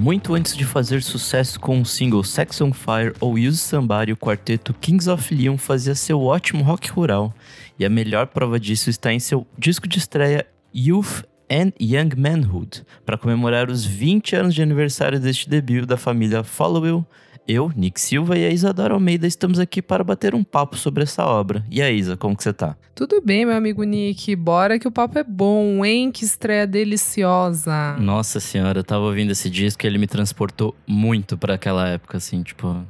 [0.00, 4.16] Muito antes de fazer sucesso com o single Sex on Fire ou Use Somebody, o
[4.16, 7.34] quarteto Kings of Leon fazia seu ótimo rock rural.
[7.76, 12.84] E a melhor prova disso está em seu disco de estreia Youth and Young Manhood,
[13.04, 17.04] para comemorar os 20 anos de aniversário deste debut da família Followill.
[17.50, 21.24] Eu, Nick Silva e a Isadora Almeida estamos aqui para bater um papo sobre essa
[21.24, 21.64] obra.
[21.70, 22.76] E a Isa, como que você tá?
[22.94, 24.36] Tudo bem, meu amigo Nick.
[24.36, 26.12] Bora que o papo é bom, hein?
[26.12, 27.96] Que estreia deliciosa.
[27.98, 32.18] Nossa senhora, eu tava ouvindo esse disco e ele me transportou muito para aquela época,
[32.18, 32.84] assim, tipo.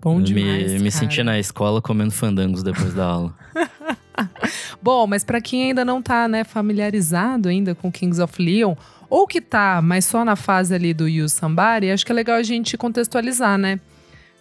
[0.00, 3.34] Bom demais, Me, me senti na escola comendo fandangos depois da aula.
[4.80, 8.76] Bom, mas para quem ainda não tá, né, familiarizado ainda com Kings of Leon,
[9.10, 12.36] ou que tá, mas só na fase ali do You Somebody, acho que é legal
[12.36, 13.80] a gente contextualizar, né?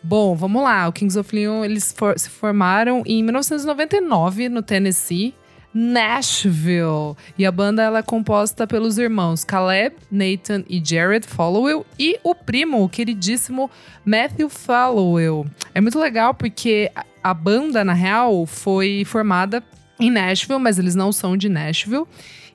[0.08, 0.88] Bom, vamos lá.
[0.88, 5.34] O Kings of Leon, eles for se formaram em 1999 no Tennessee,
[5.74, 7.16] Nashville.
[7.35, 12.35] E a banda ela é composta pelos irmãos Caleb, Nathan e Jared Followill e o
[12.35, 13.68] primo, o queridíssimo
[14.05, 15.48] Matthew Followill.
[15.74, 16.91] É muito legal porque
[17.24, 19.63] a banda, na real, foi formada
[19.99, 22.05] em Nashville, mas eles não são de Nashville.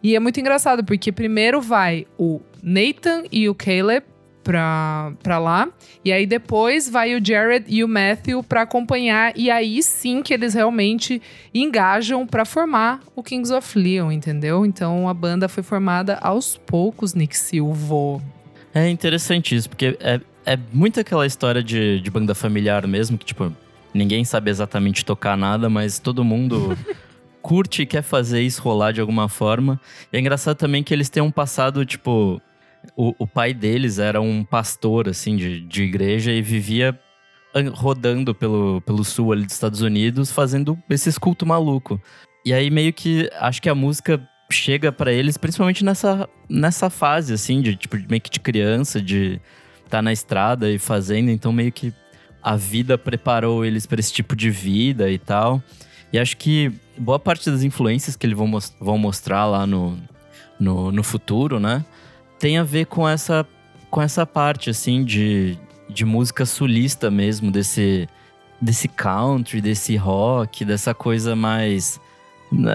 [0.00, 4.06] E é muito engraçado, porque primeiro vai o Nathan e o Caleb
[4.42, 5.68] pra, pra lá.
[6.04, 9.32] E aí depois vai o Jared e o Matthew para acompanhar.
[9.36, 11.20] E aí sim que eles realmente
[11.54, 14.64] engajam para formar o Kings of Leon, entendeu?
[14.64, 18.22] Então a banda foi formada aos poucos, Nick Silva.
[18.74, 23.24] É interessante isso, porque é, é muito aquela história de, de banda familiar mesmo, que
[23.24, 23.52] tipo,
[23.92, 26.76] ninguém sabe exatamente tocar nada, mas todo mundo
[27.42, 29.80] curte e quer fazer isso rolar de alguma forma.
[30.12, 32.40] E é engraçado também que eles têm um passado, tipo.
[32.96, 36.98] O, o pai deles era um pastor, assim, de, de igreja e vivia
[37.74, 42.00] rodando pelo, pelo sul ali dos Estados Unidos, fazendo esses culto maluco.
[42.44, 47.32] E aí meio que acho que a música chega para eles, principalmente nessa, nessa fase,
[47.32, 49.40] assim, de tipo, meio que de criança, de
[49.78, 51.92] estar tá na estrada e fazendo, então meio que
[52.42, 55.62] a vida preparou eles para esse tipo de vida e tal.
[56.12, 58.50] E acho que boa parte das influências que eles vão,
[58.80, 59.98] vão mostrar lá no,
[60.58, 61.84] no, no, futuro, né?
[62.40, 63.46] Tem a ver com essa,
[63.90, 65.56] com essa parte, assim, de,
[65.88, 68.08] de música sulista mesmo, desse,
[68.60, 72.00] desse country, desse rock, dessa coisa mais.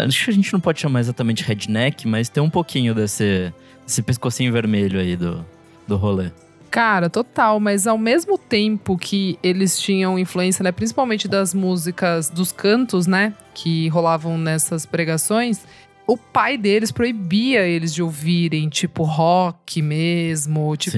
[0.05, 3.51] Acho que a gente não pode chamar exatamente redneck, mas tem um pouquinho desse,
[3.85, 5.43] desse pescocinho vermelho aí do,
[5.87, 6.31] do rolê.
[6.75, 12.51] Cara, total, mas ao mesmo tempo que eles tinham influência, né, principalmente das músicas, dos
[12.51, 15.65] cantos, né, que rolavam nessas pregações,
[16.07, 20.97] o pai deles proibia eles de ouvirem, tipo, rock mesmo, tipo,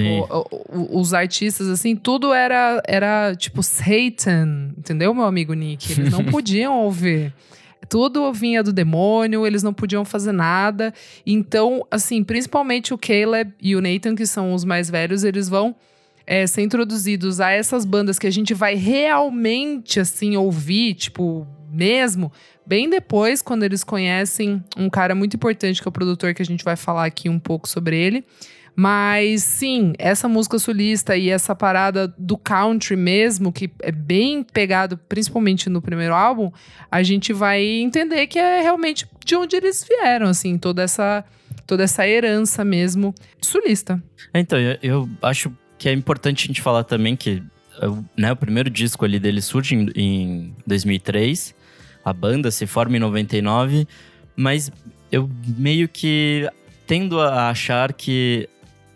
[0.90, 5.92] os artistas, assim, tudo era, era tipo, Satan, entendeu, meu amigo Nick?
[5.92, 7.32] Eles não podiam ouvir.
[7.88, 10.92] Tudo vinha do demônio, eles não podiam fazer nada.
[11.24, 15.74] Então, assim, principalmente o Caleb e o Nathan, que são os mais velhos, eles vão
[16.26, 22.32] é, ser introduzidos a essas bandas que a gente vai realmente, assim, ouvir, tipo, mesmo,
[22.66, 26.44] bem depois, quando eles conhecem um cara muito importante, que é o produtor, que a
[26.44, 28.24] gente vai falar aqui um pouco sobre ele.
[28.80, 34.96] Mas sim, essa música sulista e essa parada do country mesmo, que é bem pegado,
[34.96, 36.52] principalmente no primeiro álbum,
[36.88, 41.24] a gente vai entender que é realmente de onde eles vieram, assim, toda essa,
[41.66, 43.12] toda essa herança mesmo
[43.42, 44.00] sulista.
[44.32, 47.42] Então, eu, eu acho que é importante a gente falar também que
[48.16, 51.54] né, o primeiro disco ali dele surge em, em 2003,
[52.08, 53.86] a banda se forma em 99,
[54.36, 54.70] mas
[55.10, 56.48] eu meio que
[56.86, 58.48] tendo a achar que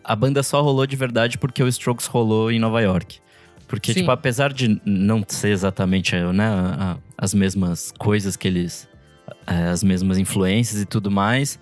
[0.04, 3.20] a banda só rolou de verdade porque o Strokes rolou em Nova York.
[3.68, 4.00] Porque, Sim.
[4.00, 8.88] tipo, apesar de não ser exatamente né, as mesmas coisas que eles.
[9.46, 11.58] É, as mesmas influências e tudo mais,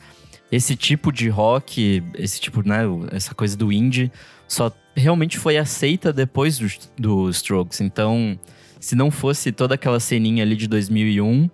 [0.50, 2.80] esse tipo de rock, esse tipo, né,
[3.12, 4.10] essa coisa do indie,
[4.48, 6.66] só realmente foi aceita depois do,
[6.98, 7.80] do Strokes.
[7.80, 8.38] Então,
[8.80, 11.48] se não fosse toda aquela ceninha ali de 2001,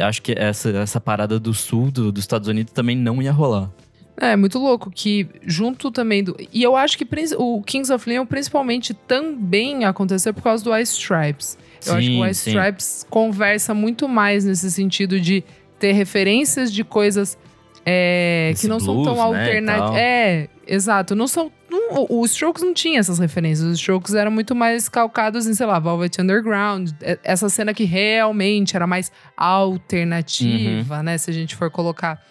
[0.00, 3.70] acho que essa, essa parada do sul do, dos Estados Unidos também não ia rolar.
[4.16, 6.36] É, muito louco que junto também do...
[6.52, 7.06] E eu acho que
[7.36, 11.58] o Kings of Leon principalmente também aconteceu por causa do Ice Stripes.
[11.86, 12.50] Eu sim, acho que o Ice sim.
[12.50, 15.42] Stripes conversa muito mais nesse sentido de
[15.78, 17.36] ter referências de coisas
[17.84, 19.96] é, que não blues, são tão né, alternativas.
[19.96, 21.14] É, exato.
[21.14, 21.52] Não são.
[21.74, 23.66] Não, o Strokes não tinha essas referências.
[23.66, 26.90] Os Strokes eram muito mais calcados em, sei lá, Velvet Underground.
[27.00, 31.02] É, essa cena que realmente era mais alternativa, uhum.
[31.02, 31.18] né?
[31.18, 32.22] Se a gente for colocar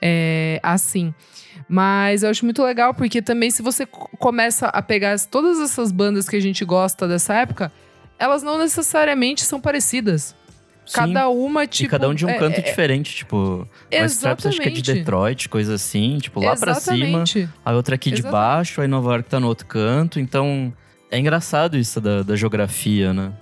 [0.00, 1.14] é, assim.
[1.68, 6.28] Mas eu acho muito legal porque também se você começa a pegar todas essas bandas
[6.28, 7.72] que a gente gosta dessa época,
[8.18, 10.34] elas não necessariamente são parecidas.
[10.84, 10.94] Sim.
[10.94, 11.86] Cada uma, tipo.
[11.86, 13.66] e cada um de um é- canto é- diferente, tipo.
[13.92, 15.00] A Straps acho que é de Exatamente.
[15.04, 16.96] Detroit, coisa assim, tipo, lá pra cima.
[16.96, 17.48] Exatamente.
[17.64, 18.32] A outra aqui de Exatamente.
[18.32, 20.18] baixo, aí Nova York tá no outro canto.
[20.18, 20.72] Então,
[21.10, 23.32] é engraçado isso da, da geografia, né?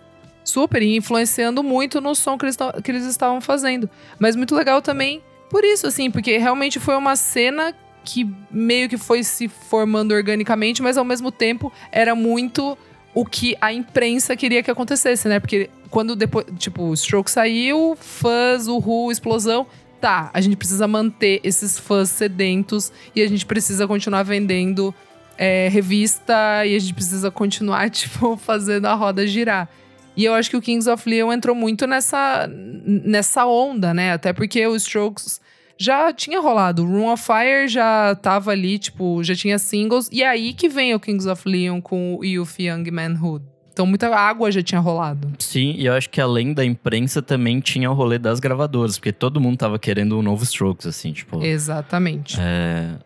[0.44, 3.88] Super, e influenciando muito no som que eles, que eles estavam fazendo.
[4.19, 8.96] Mas muito legal também por isso, assim, porque realmente foi uma cena que meio que
[8.96, 12.76] foi se formando organicamente, mas ao mesmo tempo era muito
[13.15, 15.41] o que a imprensa queria que acontecesse, né?
[15.41, 19.67] Porque quando depois, tipo, o Stroke saiu, fãs, o Who, explosão.
[20.01, 24.95] Tá, a gente precisa manter esses fãs sedentos e a gente precisa continuar vendendo
[25.37, 29.69] é, revista e a gente precisa continuar, tipo, fazendo a roda girar.
[30.17, 34.12] E eu acho que o Kings of Leon entrou muito nessa, nessa onda, né?
[34.12, 35.41] Até porque o Strokes
[35.81, 36.85] já tinha rolado.
[36.85, 40.11] Room of Fire já tava ali, tipo, já tinha singles.
[40.12, 43.44] E é aí que vem o Kings of Leon com o Youth Young Manhood.
[43.73, 45.32] Então muita água já tinha rolado.
[45.38, 49.11] Sim, e eu acho que além da imprensa também tinha o rolê das gravadoras, porque
[49.12, 51.43] todo mundo tava querendo um novo Strokes, assim, tipo.
[51.43, 52.37] Exatamente.
[52.38, 52.97] é,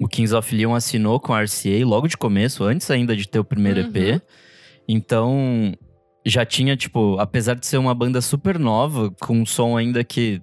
[0.00, 3.38] o Kings of Leon assinou com a RCA logo de começo, antes ainda de ter
[3.38, 3.86] o primeiro Uhum.
[3.94, 4.22] EP.
[4.88, 5.72] Então,
[6.26, 10.42] já tinha, tipo, apesar de ser uma banda super nova, com um som ainda que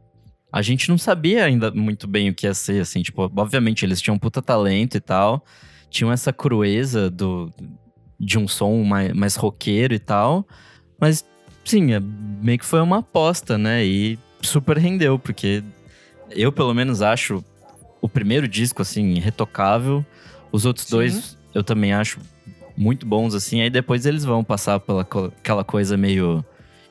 [0.51, 4.01] a gente não sabia ainda muito bem o que ia ser, assim, tipo, obviamente eles
[4.01, 5.45] tinham um puta talento e tal,
[5.89, 7.51] tinham essa crueza do,
[8.19, 10.47] de um som mais, mais roqueiro e tal,
[10.99, 11.25] mas,
[11.63, 15.63] sim, é, meio que foi uma aposta, né, e super rendeu, porque
[16.31, 17.43] eu, pelo menos, acho
[18.01, 20.05] o primeiro disco, assim, irretocável,
[20.51, 20.91] os outros Sim.
[20.91, 22.19] dois eu também acho
[22.75, 23.61] muito bons, assim.
[23.61, 26.43] Aí depois eles vão passar pela aquela coisa meio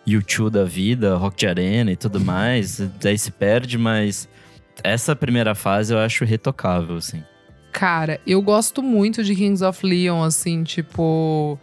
[0.06, 2.78] YouTube da vida, rock de arena e tudo mais.
[3.00, 4.28] Daí se perde, mas
[4.82, 7.22] essa primeira fase eu acho retocável, assim.
[7.72, 11.58] Cara, eu gosto muito de Kings of Leon, assim, tipo.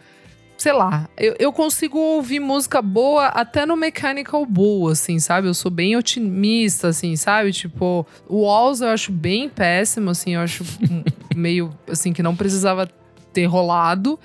[0.57, 5.47] Sei lá, eu, eu consigo ouvir música boa até no Mechanical Bull, assim, sabe?
[5.47, 7.51] Eu sou bem otimista, assim, sabe?
[7.51, 10.63] Tipo, o Walls eu acho bem péssimo, assim, eu acho
[11.35, 12.89] meio, assim, que não precisava
[13.31, 14.19] ter rolado.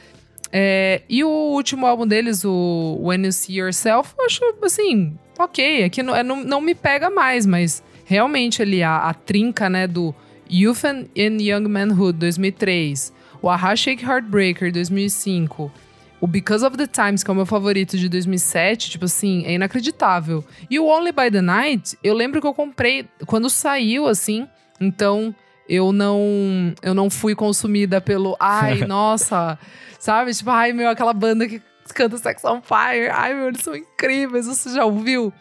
[0.52, 5.84] É, e o último álbum deles, o When You See Yourself, eu acho, assim, ok.
[5.84, 9.86] Aqui não, é, não, não me pega mais, mas realmente ali a, a trinca, né,
[9.86, 10.14] do
[10.50, 13.12] Youth and Young Manhood, 2003.
[13.40, 15.72] O Aha Shake Heartbreaker, 2005.
[16.20, 19.54] O Because of the Times, que é o meu favorito de 2007, tipo assim, é
[19.54, 20.44] inacreditável.
[20.70, 24.46] E o Only by the Night, eu lembro que eu comprei quando saiu, assim.
[24.80, 25.34] Então,
[25.72, 29.58] eu não eu não fui consumida pelo ai, nossa,
[29.98, 30.34] sabe?
[30.34, 31.62] Tipo, ai, meu, aquela banda que
[31.94, 33.08] canta Sex on Fire.
[33.10, 35.32] Ai, meu, eles são incríveis, você já ouviu?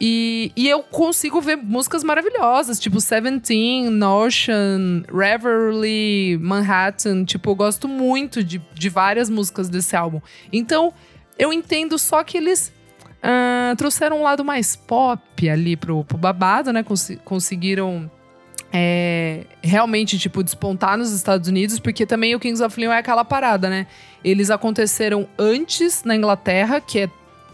[0.00, 7.24] E, e eu consigo ver músicas maravilhosas, tipo Seventeen, Notion, Reverie, Manhattan.
[7.24, 10.20] Tipo, eu gosto muito de, de várias músicas desse álbum.
[10.52, 10.94] Então,
[11.36, 12.72] eu entendo só que eles
[13.22, 16.82] ah, trouxeram um lado mais pop ali pro, pro babado, né?
[16.82, 18.10] Consi- conseguiram
[18.72, 23.24] é, realmente, tipo, despontar nos Estados Unidos, porque também o Kings of Leon é aquela
[23.24, 23.86] parada, né?
[24.24, 27.10] Eles aconteceram antes na Inglaterra, que é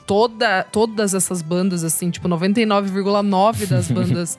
[0.07, 4.39] toda, todas essas bandas, assim, tipo, 99,9 das bandas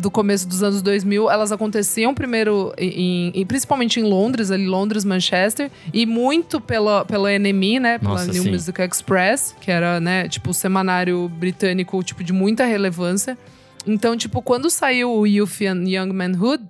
[0.00, 5.04] do começo dos anos 2000, elas aconteciam primeiro, em, em- principalmente em Londres, ali, Londres,
[5.04, 7.98] Manchester, e muito pela, pela NME, né?
[7.98, 8.50] Pela Nossa, New sim.
[8.50, 13.38] Music Express, que era, né, tipo, o semanário britânico, tipo, de muita relevância.
[13.86, 16.64] Então, tipo, quando saiu o Youth and Young Manhood,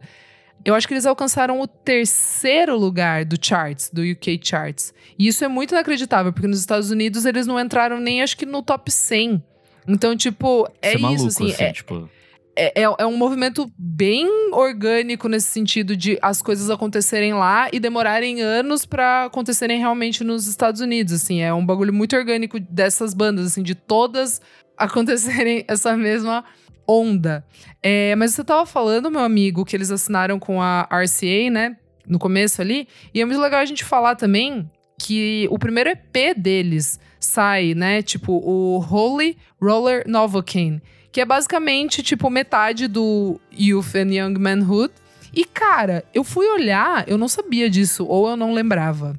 [0.64, 4.92] eu acho que eles alcançaram o terceiro lugar do charts, do UK charts.
[5.18, 8.44] E isso é muito inacreditável, porque nos Estados Unidos eles não entraram nem, acho que,
[8.44, 9.42] no top 100.
[9.88, 11.64] Então, tipo, é Isso isso, maluco, assim.
[11.64, 12.10] é, tipo...
[12.54, 17.80] é, é, é um movimento bem orgânico nesse sentido de as coisas acontecerem lá e
[17.80, 21.40] demorarem anos pra acontecerem realmente nos Estados Unidos, assim.
[21.40, 24.42] É um bagulho muito orgânico dessas bandas, assim, de todas
[24.76, 26.44] acontecerem essa mesma
[26.90, 27.44] onda.
[27.82, 31.76] É, mas você tava falando, meu amigo, que eles assinaram com a RCA, né?
[32.06, 32.88] No começo ali.
[33.14, 34.68] E é muito legal a gente falar também
[34.98, 38.02] que o primeiro EP deles sai, né?
[38.02, 40.82] Tipo, o Holy Roller Novocaine.
[41.12, 44.92] Que é basicamente, tipo, metade do Youth and Young Manhood.
[45.32, 49.18] E, cara, eu fui olhar, eu não sabia disso, ou eu não lembrava.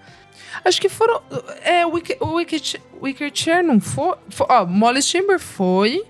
[0.65, 1.23] Acho que foram.
[1.65, 4.15] É, o Wicked, Wicked, Chair não foi.
[4.29, 6.03] foi ó, Molly Chamber foi.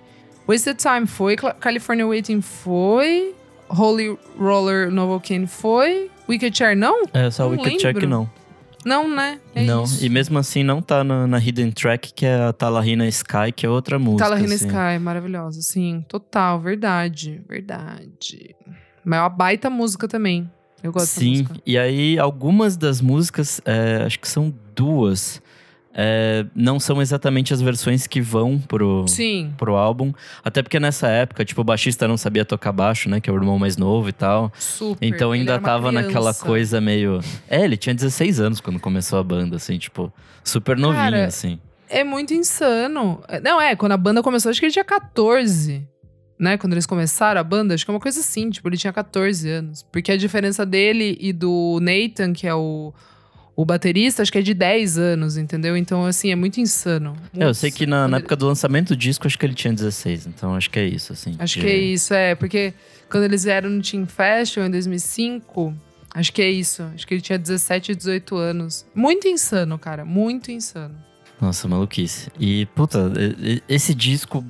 [0.49, 1.37] Wasted Time foi.
[1.37, 3.35] California Waiting foi.
[3.71, 6.11] Holy Roller Novocaine foi.
[6.29, 7.03] Wicked Chair não?
[7.13, 8.09] É só Não Wicked Check lembro.
[8.09, 8.31] não.
[8.85, 9.39] Não, né?
[9.55, 10.05] É não, isso.
[10.05, 13.67] e mesmo assim não tá na, na Hidden Track, que é a Talahina Sky, que
[13.67, 14.25] é outra música.
[14.25, 14.67] Talahina assim.
[14.67, 15.61] Sky, maravilhosa.
[15.61, 16.61] Sim, total.
[16.61, 17.43] Verdade.
[17.47, 18.57] Verdade.
[19.05, 20.51] Mas é uma baita música também.
[20.83, 25.43] Eu gosto Sim, e aí algumas das músicas, é, acho que são duas,
[25.93, 29.53] é, não são exatamente as versões que vão pro, Sim.
[29.57, 30.13] pro álbum.
[30.45, 33.21] Até porque nessa época, tipo, o baixista não sabia tocar baixo, né?
[33.21, 34.53] Que é o irmão mais novo e tal.
[34.59, 35.05] Super.
[35.05, 37.21] Então ainda tava naquela coisa meio.
[37.49, 40.13] É, ele tinha 16 anos quando começou a banda, assim, tipo,
[40.45, 41.59] super novinho, Cara, assim.
[41.89, 43.21] É muito insano.
[43.43, 45.87] Não, é, quando a banda começou, acho que ele tinha 14.
[46.39, 46.57] Né?
[46.57, 49.51] Quando eles começaram a banda, acho que é uma coisa assim, tipo, ele tinha 14
[49.51, 49.83] anos.
[49.91, 52.95] Porque a diferença dele e do Nathan, que é o,
[53.57, 55.77] o baterista, acho que é de 10 anos, entendeu?
[55.77, 57.15] Então, assim, é muito insano.
[57.37, 59.73] É, eu sei que na, na época do lançamento do disco, acho que ele tinha
[59.73, 61.35] 16, então acho que é isso, assim.
[61.39, 62.35] Acho de- que é isso, é.
[62.35, 62.73] Porque
[63.11, 65.75] quando eles vieram no Team Fashion em 2005,
[66.15, 66.83] acho que é isso.
[66.95, 68.87] Acho que ele tinha 17, 18 anos.
[68.95, 70.05] Muito insano, cara.
[70.05, 70.95] Muito insano.
[71.41, 72.31] Nossa, maluquice.
[72.39, 73.11] E, puta,
[73.69, 74.45] esse disco,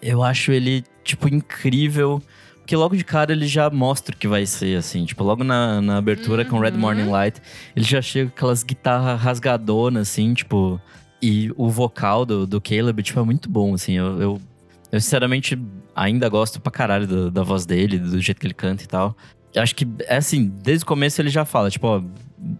[0.00, 2.22] eu acho ele, tipo, incrível.
[2.62, 5.04] Porque logo de cara ele já mostra o que vai ser, assim.
[5.04, 6.78] Tipo, logo na, na abertura com Red Uhum.
[6.78, 7.40] Morning Light,
[7.74, 10.80] ele já chega com aquelas guitarras rasgadonas, assim, tipo.
[11.20, 13.94] E o vocal do, do Caleb, tipo, é muito bom, assim.
[13.94, 14.40] Eu, eu,
[14.90, 15.56] eu, sinceramente,
[15.94, 19.16] ainda gosto pra caralho do- da voz dele, do jeito que ele canta e tal.
[19.56, 22.02] Acho que, é assim, desde o começo ele já fala, tipo, ó,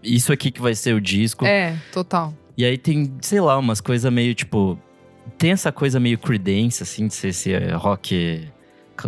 [0.03, 1.45] isso aqui que vai ser o disco.
[1.45, 2.33] É, total.
[2.57, 4.77] E aí tem, sei lá, umas coisas meio tipo.
[5.37, 8.47] Tem essa coisa meio Creedence, assim, de ser esse rock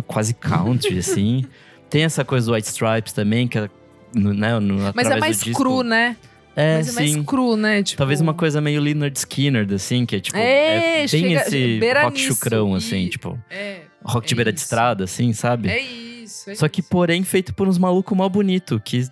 [0.06, 1.44] quase country, assim.
[1.88, 3.68] Tem essa coisa do White Stripes também, que é.
[4.14, 5.60] No, né, no, Mas é mais disco.
[5.62, 6.16] cru, né?
[6.54, 7.16] É, Mas é sim.
[7.16, 7.82] mais cru, né?
[7.82, 10.38] Tipo, Talvez uma coisa meio Leonard Skinner, assim, que é tipo.
[10.38, 12.28] É, bem chega- esse beira rock nisso.
[12.34, 13.38] chucrão, assim, E- tipo.
[13.50, 14.64] É, Rock de é beira de isso.
[14.66, 15.68] estrada, assim, sabe?
[15.68, 16.48] é isso.
[16.50, 19.06] é Só que, porém, feito por uns malucos mal bonito, que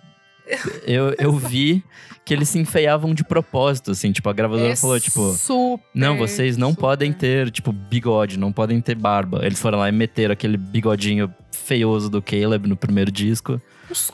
[0.85, 1.83] eu, eu vi
[2.23, 5.31] que eles se enfeiavam de propósito, assim, tipo, a gravadora É falou, tipo.
[5.33, 6.81] super, Não, vocês não super.
[6.81, 9.45] podem ter, tipo, bigode, não podem ter barba.
[9.45, 13.61] Eles foram lá e meteram aquele bigodinho feioso do Caleb no primeiro disco.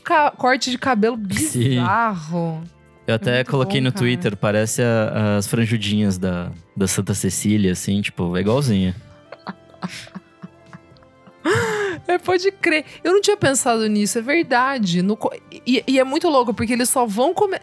[0.03, 2.61] Ca- corte de cabelo bizarro.
[3.07, 3.99] Eu até muito coloquei bom, no cara.
[4.03, 8.95] Twitter, parece a- as franjudinhas da, da Santa Cecília, assim, tipo, é igualzinha.
[12.07, 12.83] É, pode crer.
[13.03, 15.01] Eu não tinha pensado nisso, é verdade.
[15.01, 15.17] No
[15.65, 17.61] e, e é muito louco, porque eles só vão comer.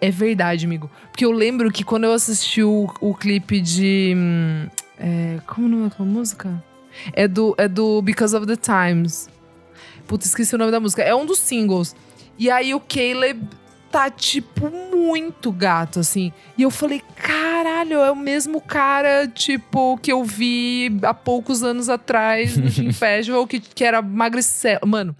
[0.00, 0.90] É verdade, amigo.
[1.10, 4.14] Porque eu lembro que quando eu assisti o, o clipe de.
[4.16, 6.62] hum, é, como não é aquela música?
[7.12, 9.28] É do, é do Because of the Times.
[10.06, 11.02] Puta, esqueci o nome da música.
[11.02, 11.96] É um dos singles.
[12.38, 13.42] E aí o Caleb
[13.90, 16.32] tá, tipo, muito gato, assim.
[16.56, 21.88] E eu falei, caralho, é o mesmo cara, tipo, que eu vi há poucos anos
[21.88, 24.86] atrás no Team Festival, que, que era magricelo.
[24.86, 25.16] Mano,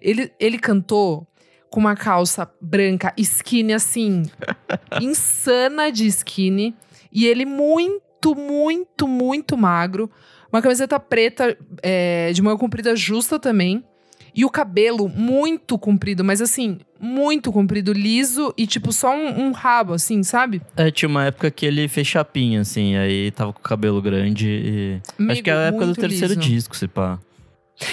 [0.00, 1.26] ele, ele cantou
[1.68, 4.22] com uma calça branca, skinny, assim,
[5.00, 6.76] insana de skinny.
[7.10, 10.10] E ele muito, muito, muito magro.
[10.52, 13.84] Uma camiseta preta é, de manga comprida justa também.
[14.34, 19.52] E o cabelo muito comprido, mas assim, muito comprido, liso e tipo só um, um
[19.52, 20.62] rabo, assim, sabe?
[20.76, 24.48] É, tinha uma época que ele fez chapinha, assim, aí tava com o cabelo grande
[24.48, 25.00] e...
[25.04, 26.40] Acho Amigo, que é a época do terceiro liso.
[26.48, 27.18] disco, se pá.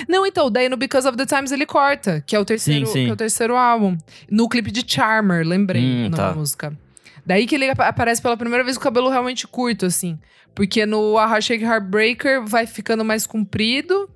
[0.08, 2.94] Não, então, daí no Because of the Times ele corta, que é o terceiro, Sim,
[2.94, 3.10] sim.
[3.10, 3.98] É o terceiro álbum.
[4.30, 6.34] No clipe de Charmer, lembrei Hum, tá.
[6.34, 6.78] música.
[7.26, 10.18] Daí que ele apa- aparece pela primeira vez com o cabelo realmente curto, assim.
[10.56, 14.10] Porque no Shake Heartbreaker vai ficando mais comprido.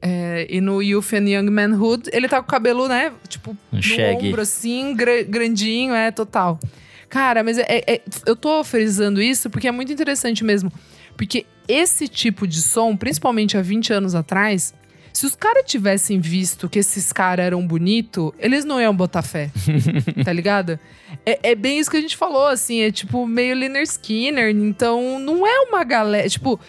[0.00, 3.12] É, e no Youth and Young Manhood, ele tá com o cabelo, né?
[3.28, 4.28] Tipo, Um no shaggy.
[4.28, 6.60] ombro, assim, gra- grandinho, é, total.
[7.08, 10.70] Cara, mas é- é- eu tô frisando isso porque é muito interessante mesmo.
[11.16, 14.74] Porque esse tipo de som, principalmente há 20 anos atrás,
[15.12, 19.50] se os caras tivessem visto que esses caras eram bonitos, eles não iam botar fé.
[20.24, 20.78] tá ligado?
[21.24, 24.50] É, é bem isso que a gente falou, assim, é tipo meio Liner Skinner.
[24.50, 26.28] Então, não é uma galera.
[26.28, 26.60] Tipo,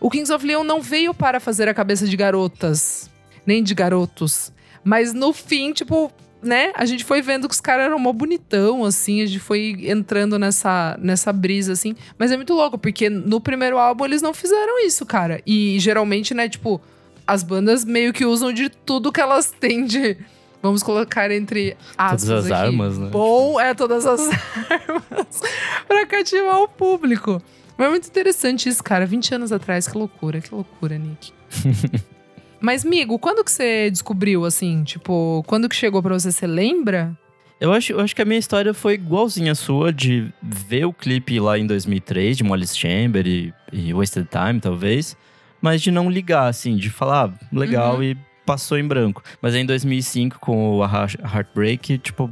[0.00, 3.10] o Kings of Leon não veio para fazer a cabeça de garotas,
[3.46, 4.52] nem de garotos.
[4.82, 6.10] Mas no fim, tipo,
[6.42, 9.76] né, a gente foi vendo que os caras eram mó bonitão, assim, a gente foi
[9.80, 11.94] entrando nessa, nessa brisa, assim.
[12.18, 15.42] Mas é muito louco, porque no primeiro álbum eles não fizeram isso, cara.
[15.46, 16.80] E geralmente, né, tipo,
[17.26, 20.16] as bandas meio que usam de tudo que elas têm de.
[20.62, 22.24] Vamos colocar entre aspas.
[22.24, 22.66] Todas as aqui.
[22.66, 23.08] armas, né?
[23.08, 24.20] Bom, é todas as
[24.68, 25.42] armas
[25.86, 27.40] pra cativar o público.
[27.80, 29.06] Mas é muito interessante isso, cara.
[29.06, 31.32] 20 anos atrás, que loucura, que loucura, Nick.
[32.60, 34.84] Mas, amigo, quando que você descobriu, assim?
[34.84, 36.30] Tipo, quando que chegou pra você?
[36.30, 37.16] Você lembra?
[37.58, 40.92] Eu acho, eu acho que a minha história foi igualzinha à sua, de ver o
[40.92, 45.16] clipe lá em 2003, de Molly Chamber e, e Wasted Time, talvez.
[45.62, 48.02] Mas de não ligar, assim, de falar, ah, legal Uhum.
[48.02, 49.22] e passou em branco.
[49.40, 52.30] Mas aí em 2005, com o Heartbreak, tipo,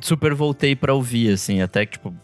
[0.00, 2.14] super voltei pra ouvir, assim, até que, tipo,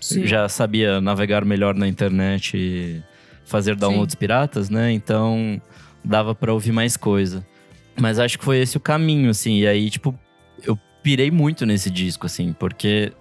[0.00, 3.02] já sabia navegar melhor na internet e
[3.44, 4.92] fazer downloads piratas, né?
[4.92, 5.60] Então
[6.04, 7.44] dava pra ouvir mais coisa.
[7.98, 9.58] Mas acho que foi esse o caminho, assim.
[9.58, 10.18] E aí, tipo,
[10.64, 13.12] eu pirei muito nesse disco, assim, porque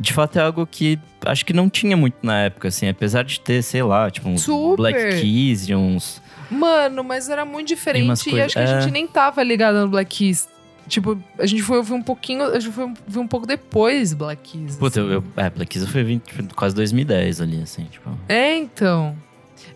[0.00, 2.88] de fato é algo que acho que não tinha muito na época, assim.
[2.88, 4.76] Apesar de ter, sei lá, tipo, uns Super.
[4.76, 6.20] Black Keys e uns.
[6.50, 8.28] Mano, mas era muito diferente.
[8.28, 8.80] E, coisas- acho que a é.
[8.80, 10.48] gente nem tava ligado no Black Keys.
[10.88, 14.52] Tipo, a gente foi ouvir um pouquinho, a gente foi ouvir um pouco depois Black
[14.52, 14.76] Keys.
[14.76, 15.10] Puta, assim.
[15.10, 18.08] eu, eu, é, Black Keys foi 20, quase 2010 ali, assim, tipo.
[18.28, 19.16] É, então.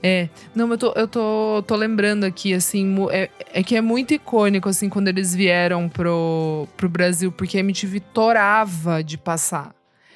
[0.02, 0.29] É.
[0.55, 4.14] Não, mas eu tô, eu tô, tô lembrando aqui, assim, é, é que é muito
[4.14, 9.75] icônico, assim, quando eles vieram pro, pro Brasil, porque a MTV torava de passar.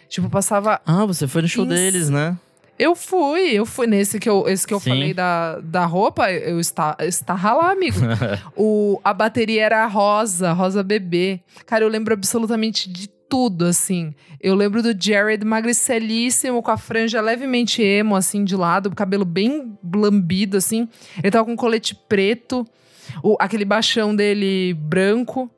[0.09, 0.81] Tipo, passava.
[0.87, 2.37] Ah, você foi no show Ins- deles, né?
[2.79, 4.91] Eu fui, eu fui nesse que eu, esse que eu Sim.
[4.91, 7.99] falei da, da roupa, eu está, estava lá, amigo.
[8.57, 11.41] o, a bateria era rosa, rosa bebê.
[11.67, 14.15] Cara, eu lembro absolutamente de tudo, assim.
[14.41, 19.25] Eu lembro do Jared magricelíssimo, com a franja levemente emo, assim, de lado, o cabelo
[19.25, 20.89] bem lambido, assim.
[21.19, 22.67] Ele tava com um colete preto,
[23.23, 25.51] o, aquele baixão dele branco.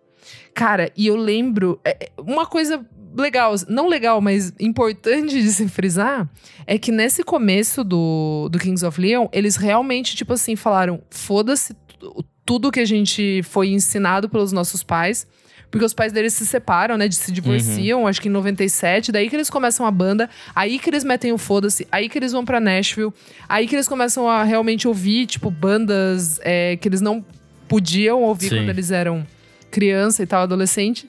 [0.55, 1.81] Cara, e eu lembro.
[1.85, 2.85] é, é, uma coisa
[3.23, 6.29] legal, não legal, mas importante de se frisar,
[6.67, 11.75] é que nesse começo do, do Kings of Leon, eles realmente, tipo assim, falaram: foda-se
[11.99, 15.27] tu- tudo que a gente foi ensinado pelos nossos pais.
[15.69, 17.09] Porque os pais deles se separam, né?
[17.09, 19.11] De se divorciam, acho que em 97.
[19.11, 20.31] Daí que eles começam a banda.
[20.55, 21.87] Aí que eles metem o foda-se.
[21.91, 23.13] Aí que eles vão pra Nashville.
[23.49, 27.23] Aí que eles começam a realmente ouvir, tipo, bandas é, que eles não
[27.67, 28.59] podiam ouvir Sim.
[28.59, 29.27] quando eles eram
[29.69, 31.09] criança e tal, adolescente.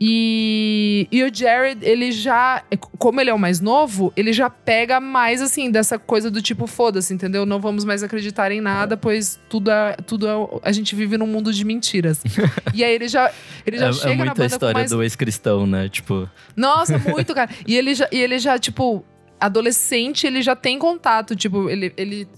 [0.00, 2.62] E, e o Jared, ele já,
[2.98, 6.66] como ele é o mais novo, ele já pega mais assim dessa coisa do tipo
[6.66, 7.44] foda-se, entendeu?
[7.44, 10.32] Não vamos mais acreditar em nada, pois tudo é, tudo é,
[10.62, 12.22] a gente vive num mundo de mentiras.
[12.72, 13.32] e aí ele já,
[13.66, 15.88] ele já é, chega é na banda história mais do ex-cristão, né?
[15.88, 17.50] Tipo, nossa, muito, cara.
[17.66, 19.04] E ele já, e ele já tipo,
[19.40, 21.34] adolescente, ele já tem contato.
[21.36, 22.28] Tipo, ele, ele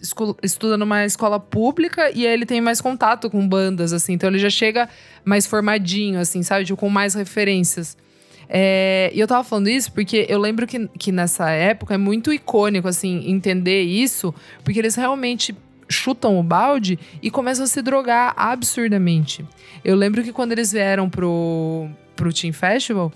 [0.42, 4.14] estuda numa escola pública e aí ele tem mais contato com bandas, assim.
[4.14, 4.88] Então ele já chega
[5.24, 6.64] mais formadinho, assim, sabe?
[6.64, 7.96] Tipo, com mais referências.
[8.48, 12.32] É, e eu tava falando isso porque eu lembro que, que nessa época é muito
[12.32, 14.34] icônico, assim, entender isso,
[14.64, 15.54] porque eles realmente
[15.88, 19.44] chutam o balde e começam a se drogar absurdamente.
[19.84, 23.12] Eu lembro que quando eles vieram pro, pro Team Festival,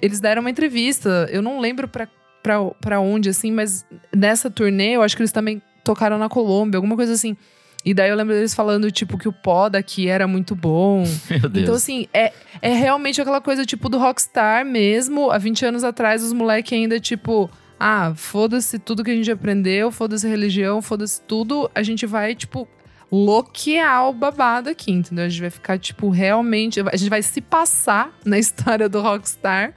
[0.00, 1.28] eles deram uma entrevista.
[1.30, 2.08] Eu não lembro pra,
[2.46, 6.78] pra, pra onde, assim, mas nessa turnê eu acho que eles também tocaram na Colômbia,
[6.78, 7.36] alguma coisa assim.
[7.84, 11.04] E daí eu lembro deles falando, tipo, que o pó daqui era muito bom.
[11.28, 11.64] meu Deus.
[11.64, 12.32] Então, assim, é,
[12.62, 15.30] é realmente aquela coisa, tipo, do rockstar mesmo.
[15.32, 17.50] Há 20 anos atrás, os moleques ainda, tipo...
[17.78, 21.70] Ah, foda-se tudo que a gente aprendeu, foda-se religião, foda-se tudo.
[21.74, 22.66] A gente vai, tipo,
[23.10, 25.24] loquear o babado aqui, entendeu?
[25.24, 26.80] A gente vai ficar, tipo, realmente...
[26.80, 29.74] A gente vai se passar na história do rockstar.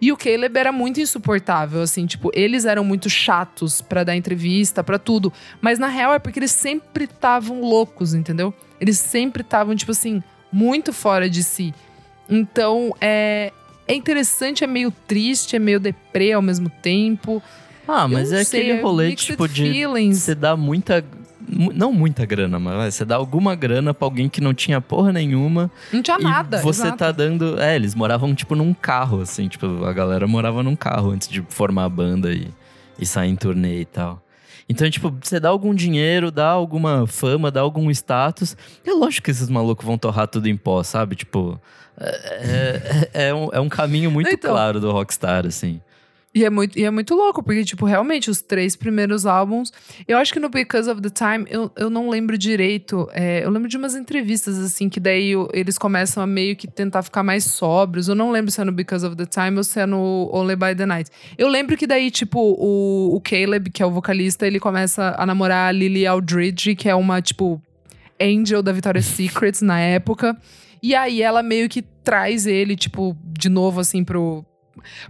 [0.00, 4.82] E o Caleb era muito insuportável, assim, tipo, eles eram muito chatos pra dar entrevista,
[4.84, 5.32] pra tudo.
[5.60, 8.54] Mas na real é porque eles sempre estavam loucos, entendeu?
[8.80, 11.74] Eles sempre estavam, tipo assim, muito fora de si.
[12.28, 13.52] Então, é,
[13.86, 17.42] é interessante, é meio triste, é meio deprê ao mesmo tempo.
[17.86, 20.18] ah, mas é sei, aquele rolê, mixed tipo, de feelings.
[20.18, 21.04] você dá muita.
[21.48, 25.12] Não muita grana, mas vai, você dá alguma grana pra alguém que não tinha porra
[25.12, 25.70] nenhuma.
[25.92, 26.60] Não tinha nada.
[26.60, 26.98] você exato.
[26.98, 27.58] tá dando.
[27.60, 29.48] É, eles moravam, tipo, num carro, assim.
[29.48, 32.48] Tipo, a galera morava num carro antes de formar a banda e,
[32.98, 34.22] e sair em turnê e tal.
[34.68, 38.54] Então, tipo, você dá algum dinheiro, dá alguma fama, dá algum status.
[38.86, 41.16] É lógico que esses malucos vão torrar tudo em pó, sabe?
[41.16, 41.58] Tipo,
[41.98, 44.50] é, é, é um, é um caminho muito Então.
[44.50, 45.80] claro do Rockstar, assim.
[46.34, 49.72] E é, muito, e é muito louco, porque, tipo, realmente, os três primeiros álbuns.
[50.06, 53.08] Eu acho que no Because of the Time, eu, eu não lembro direito.
[53.12, 56.68] é, eu lembro de umas entrevistas, assim, que daí o- eles começam a meio que
[56.68, 58.08] tentar ficar mais sóbrios.
[58.08, 60.54] Eu não lembro se é no Because of the Time ou se é no Only
[60.54, 61.10] by the Night.
[61.36, 65.24] Eu lembro que daí, tipo, o, o Caleb, que é o vocalista, ele começa a
[65.24, 67.60] namorar a Lily Aldridge, que é uma, tipo,
[68.20, 70.36] angel da Victoria's Secret na época.
[70.82, 74.44] E aí ela meio que traz ele, tipo, de novo, assim, pro,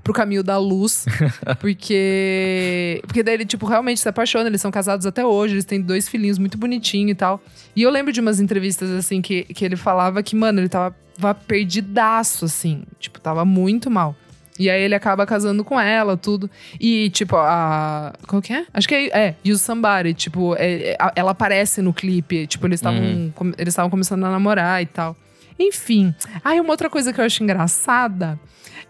[0.03, 1.05] pro caminho da luz.
[1.61, 3.01] porque.
[3.07, 4.49] Porque daí ele, tipo, realmente se apaixona.
[4.49, 7.43] Eles são casados até hoje, eles têm dois filhinhos muito bonitinhos e tal.
[7.75, 10.95] E eu lembro de umas entrevistas, assim, que, que ele falava que, mano, ele tava,
[11.21, 12.83] tava perdidaço, assim.
[12.99, 14.15] Tipo, tava muito mal.
[14.59, 16.51] E aí ele acaba casando com ela, tudo.
[16.81, 18.13] E, tipo, a.
[18.27, 18.67] Qual que é?
[18.75, 19.07] Acho que é.
[19.29, 20.15] É, Use Somebody.
[20.15, 22.45] Tipo, é- é- ela aparece no clipe.
[22.49, 23.33] Tipo, eles estavam Uhum.
[23.35, 25.17] com- eles estavam começando a namorar e tal.
[25.61, 26.13] Enfim.
[26.45, 28.39] Ah, e uma outra coisa que eu acho engraçada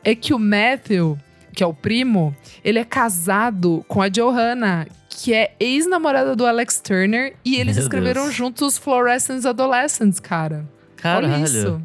[0.05, 1.19] é que o Matthew,
[1.55, 2.35] que é o primo,
[2.65, 7.35] ele é casado com a Johanna, que é ex-namorada do Alex Turner.
[7.45, 8.35] E eles Meu escreveram Deus.
[8.35, 10.65] juntos Fluorescence Adolescents, cara.
[10.97, 11.33] Caralho.
[11.33, 11.83] Olha isso.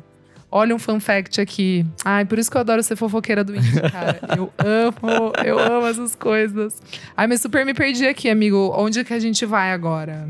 [0.56, 1.84] Olha um fun fact aqui.
[2.06, 4.19] Ai, por isso que eu adoro ser fofoqueira do indie, cara.
[4.38, 6.80] Eu amo, eu amo essas coisas.
[7.17, 8.71] Ai, mas super me perdi aqui, amigo.
[8.76, 10.30] Onde que a gente vai agora?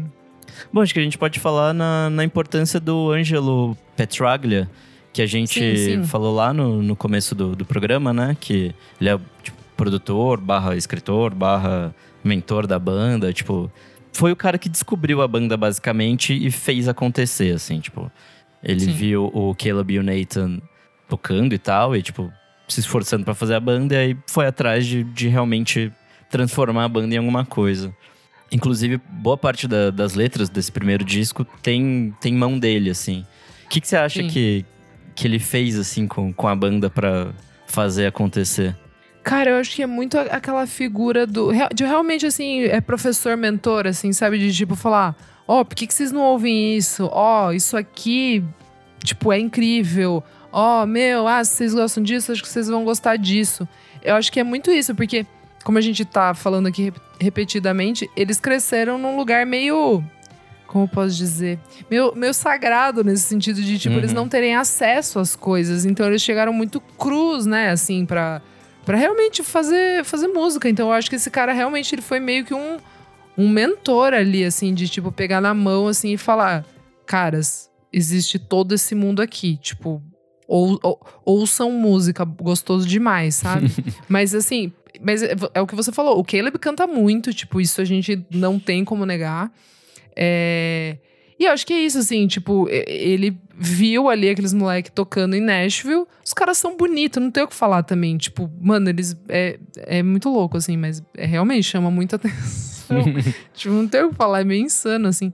[0.72, 4.70] Bom, acho que a gente pode falar na, na importância do Angelo Petraglia,
[5.14, 6.04] que a gente Sim, sim.
[6.06, 8.36] falou lá no, no começo do, do programa, né?
[8.40, 13.72] Que ele é tipo, produtor, barra escritor, barra mentor da banda, tipo...
[14.12, 18.12] Foi o cara que descobriu a banda, basicamente, e fez acontecer, assim, tipo...
[18.64, 18.92] Ele Sim.
[18.94, 20.62] viu o Caleb e o Nathan
[21.10, 22.32] tocando e tal, e, tipo,
[22.68, 25.92] se esforçando pra fazer a banda, e aí foi atrás de, de realmente
[26.30, 27.94] transformar a banda em alguma coisa.
[28.52, 33.26] Inclusive, boa parte da- das letras desse primeiro disco tem, tem mão dele, assim.
[33.66, 34.30] O que, que você acha Sim.
[34.30, 34.64] que,
[35.16, 37.28] que ele fez, assim, com, com a banda pra
[37.68, 38.76] fazer acontecer?
[39.24, 41.52] Cara, eu acho que é muito aquela figura do.
[41.74, 44.38] De realmente, assim, é professor mentor, assim, sabe?
[44.38, 45.16] De tipo falar:
[45.48, 47.10] Ó, por que, que vocês não ouvem isso?
[47.12, 48.44] Ó, isso aqui,
[49.04, 50.22] tipo, é incrível.
[50.52, 53.68] Ó, meu, ah, vocês gostam disso, acho que vocês vão gostar disso.
[54.04, 55.26] Eu acho que é muito isso, porque,
[55.64, 60.04] como a gente tá falando aqui rep- repetidamente, eles cresceram num lugar meio.
[60.74, 61.60] Como posso dizer?
[61.88, 64.16] Meio, meio sagrado nesse sentido de, tipo, eles Uhum.
[64.16, 65.86] não terem acesso às coisas.
[65.86, 68.42] Então eles chegaram muito crus, né, assim, pra,
[68.84, 70.68] pra realmente fazer, fazer música.
[70.68, 72.78] Então eu acho que esse cara realmente ele foi meio que um,
[73.38, 76.66] um mentor ali, assim, de, tipo, pegar na mão, assim, e falar:
[77.06, 79.58] caras, existe todo esse mundo aqui.
[79.58, 80.02] Tipo,
[80.48, 83.70] ou, ou, ouçam música, gostoso demais, sabe?
[84.10, 87.80] mas assim, mas é, é o que você falou, o Caleb canta muito, tipo, isso
[87.80, 89.52] a gente não tem como negar.
[90.16, 90.98] É,
[91.40, 95.42] E eu acho que é isso, assim, tipo, ele viu ali aqueles moleques tocando em
[95.42, 96.06] Nashville.
[96.24, 98.18] Os caras são bonitos, não tem o que falar também.
[98.18, 99.16] Tipo, mano, eles.
[99.28, 103.04] É, é muito louco, assim, mas é, realmente chama muita atenção.
[103.54, 105.34] tipo, não tem o que falar, é meio insano, assim.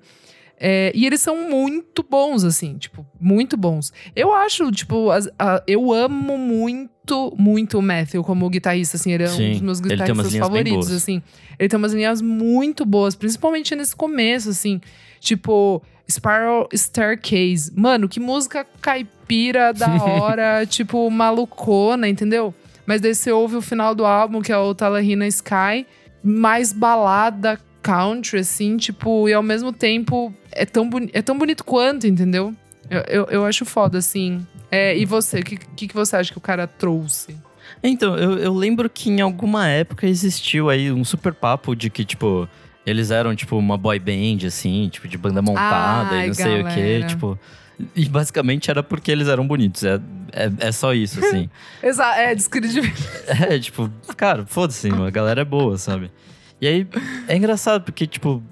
[0.61, 3.93] É, e eles são muito bons, assim, tipo, muito bons.
[4.13, 6.91] Eu acho, tipo, a- eu amo muito,
[7.37, 11.21] muito o Matthew como guitarrista, assim, ele é Sim, um dos meus guitarristas favoritos, assim.
[11.57, 14.79] Ele tem umas linhas muito boas, principalmente nesse começo, assim.
[15.19, 17.71] Tipo, Spiral Staircase.
[17.75, 22.53] Mano, que música caipira, da hora, tipo, malucona, entendeu?
[22.85, 25.85] Mas daí você ouve o final do álbum, que é o Talahina Sky,
[26.23, 32.07] mais balada country, assim, tipo, e ao mesmo tempo é tão, é tão bonito quanto,
[32.07, 32.53] entendeu?
[32.89, 34.45] Eu, eu, eu acho foda, assim.
[34.71, 37.35] É, e você, o que, que, que você acha que o cara trouxe?
[37.83, 42.03] Então, eu, eu lembro que em alguma época existiu aí um super papo de que,
[42.03, 42.47] tipo,
[42.85, 46.61] eles eram, tipo, uma boy band, assim, tipo, de banda montada Ai, e não sei
[46.61, 47.07] o quê, galera.
[47.07, 47.39] tipo...
[47.95, 50.01] E basicamente era porque eles eram bonitos, é,
[50.33, 51.49] é, é só isso, assim.
[51.81, 53.05] Exa é, descredibilidade.
[53.49, 56.11] é, tipo, cara, foda-se, a galera é boa, sabe?
[56.59, 56.87] E aí,
[57.27, 58.43] é engraçado porque, tipo...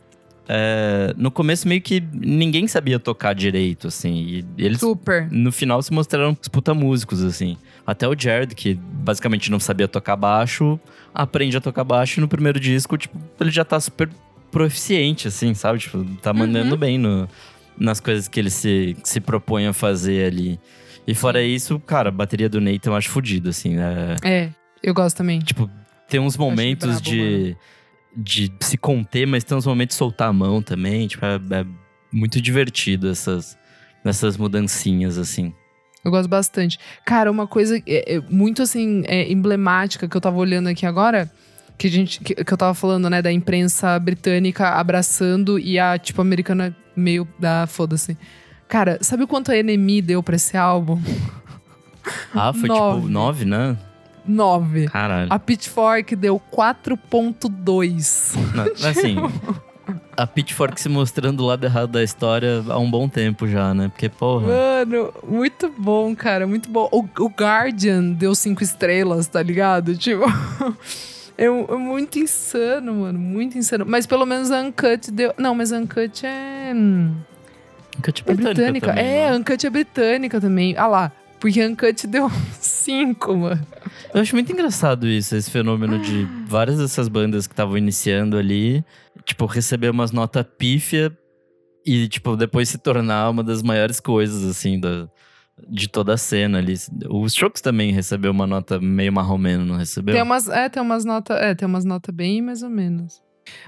[0.48, 5.28] é, no começo meio que ninguém sabia tocar direito, assim, e eles Super.
[5.32, 7.58] no final se mostraram os puta músicos, assim.
[7.86, 10.80] Até o Jared, que basicamente não sabia tocar baixo,
[11.14, 14.10] aprende a tocar baixo e no primeiro disco, tipo, ele já tá super
[14.52, 15.80] proficiente, assim, sabe?
[15.80, 16.78] Tipo, tá mandando Uhum.
[16.80, 17.28] bem no,
[17.78, 20.60] nas coisas que ele se, se propõe a fazer ali.
[21.06, 24.16] E fora isso, cara, a bateria do Nathan eu acho fodido, assim, né?
[24.24, 24.50] É,
[24.84, 25.40] eu gosto também.
[25.40, 25.70] Tipo,
[26.10, 27.56] tem uns momentos brabo, de,
[28.18, 31.08] de se conter, mas tem uns momentos de soltar a mão também.
[31.08, 31.66] Tipo, é, é
[32.12, 33.56] muito divertido essas,
[34.04, 35.54] essas mudancinhas, assim.
[36.04, 36.80] Eu gosto bastante.
[37.06, 41.30] Cara, uma coisa é, é muito assim, é, emblemática que eu tava olhando aqui agora,
[41.78, 45.98] Que, a gente, que, que eu tava falando, né, da imprensa britânica abraçando e a,
[46.00, 48.18] tipo, americana meio da foda-se.
[48.68, 51.00] Cara, sabe o quanto a NME deu pra esse álbum?
[52.34, 53.02] Ah, foi Nove.
[53.02, 53.78] tipo 9, né?
[54.28, 54.88] 9.
[54.88, 55.28] Caralho.
[55.32, 58.36] A Pitchfork deu 4.2.
[58.54, 59.16] Não, assim,
[60.16, 63.88] a Pitchfork se mostrando do lado errado da história há um bom tempo já, né?
[63.90, 64.48] Porque, porra.
[64.48, 66.90] Mano, muito bom, cara, muito bom.
[66.92, 69.96] O, o Guardian deu cinco estrelas, tá ligado?
[69.96, 70.24] Tipo,
[71.38, 73.86] é, é muito insano, mano, muito insano.
[73.88, 75.34] Mas pelo menos a Uncut deu.
[75.38, 76.74] Não, mas a Uncut é.
[76.74, 77.16] hum,
[77.98, 78.88] Uncut É britânica.
[78.88, 79.38] também, é, né?
[79.38, 80.76] Uncut é britânica também.
[80.78, 81.12] Ah lá.
[81.40, 82.32] Porque a Uncut deu
[82.88, 83.68] cinco, mano.
[84.14, 88.84] Eu acho muito engraçado isso, esse fenômeno de várias dessas bandas que estavam iniciando ali,
[89.26, 91.16] tipo, receber umas notas pífia
[91.86, 95.10] e, tipo, depois se tornar uma das maiores coisas, assim, da,
[95.70, 96.76] de toda a cena ali.
[97.10, 100.16] O Strokes também recebeu uma nota meio marromeno, não recebeu?
[100.16, 103.22] Tem umas, é, tem umas notas, é, tem umas notas bem mais ou menos.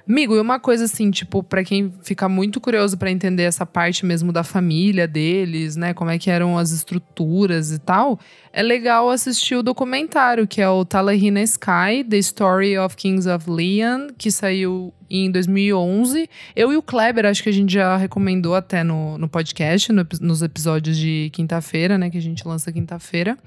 [0.07, 4.05] Amigo, e uma coisa assim, tipo, pra quem fica muito curioso pra entender essa parte
[4.05, 8.19] mesmo da família deles, né, como é que eram as estruturas e tal,
[8.51, 13.49] é legal assistir o documentário, que é o Talahina Sky, The Story of Kings of
[13.49, 16.29] Leon, que saiu em 2011.
[16.55, 20.05] Eu e o Kleber, acho que a gente já recomendou até no, no podcast, no
[20.21, 23.37] nos episódios de quinta-feira, né, que a gente lança quinta-feira.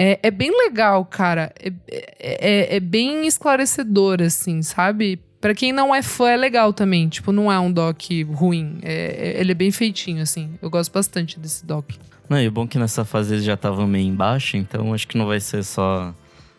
[0.00, 1.52] É, é bem legal, cara.
[1.60, 1.72] É,
[2.20, 5.20] é, é bem esclarecedor, assim, sabe?
[5.40, 7.08] Pra quem não é fã, é legal também.
[7.08, 8.02] Tipo, não é um doc
[8.34, 8.78] ruim.
[8.82, 10.50] É, é- ele é bem feitinho, assim.
[10.60, 11.90] Eu gosto bastante desse doc.
[12.28, 15.06] Não, e o bom é que nessa fase eles já estavam meio embaixo, então acho
[15.08, 16.12] que não vai ser só,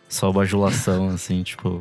[0.08, 1.80] só bajulação, assim, tipo...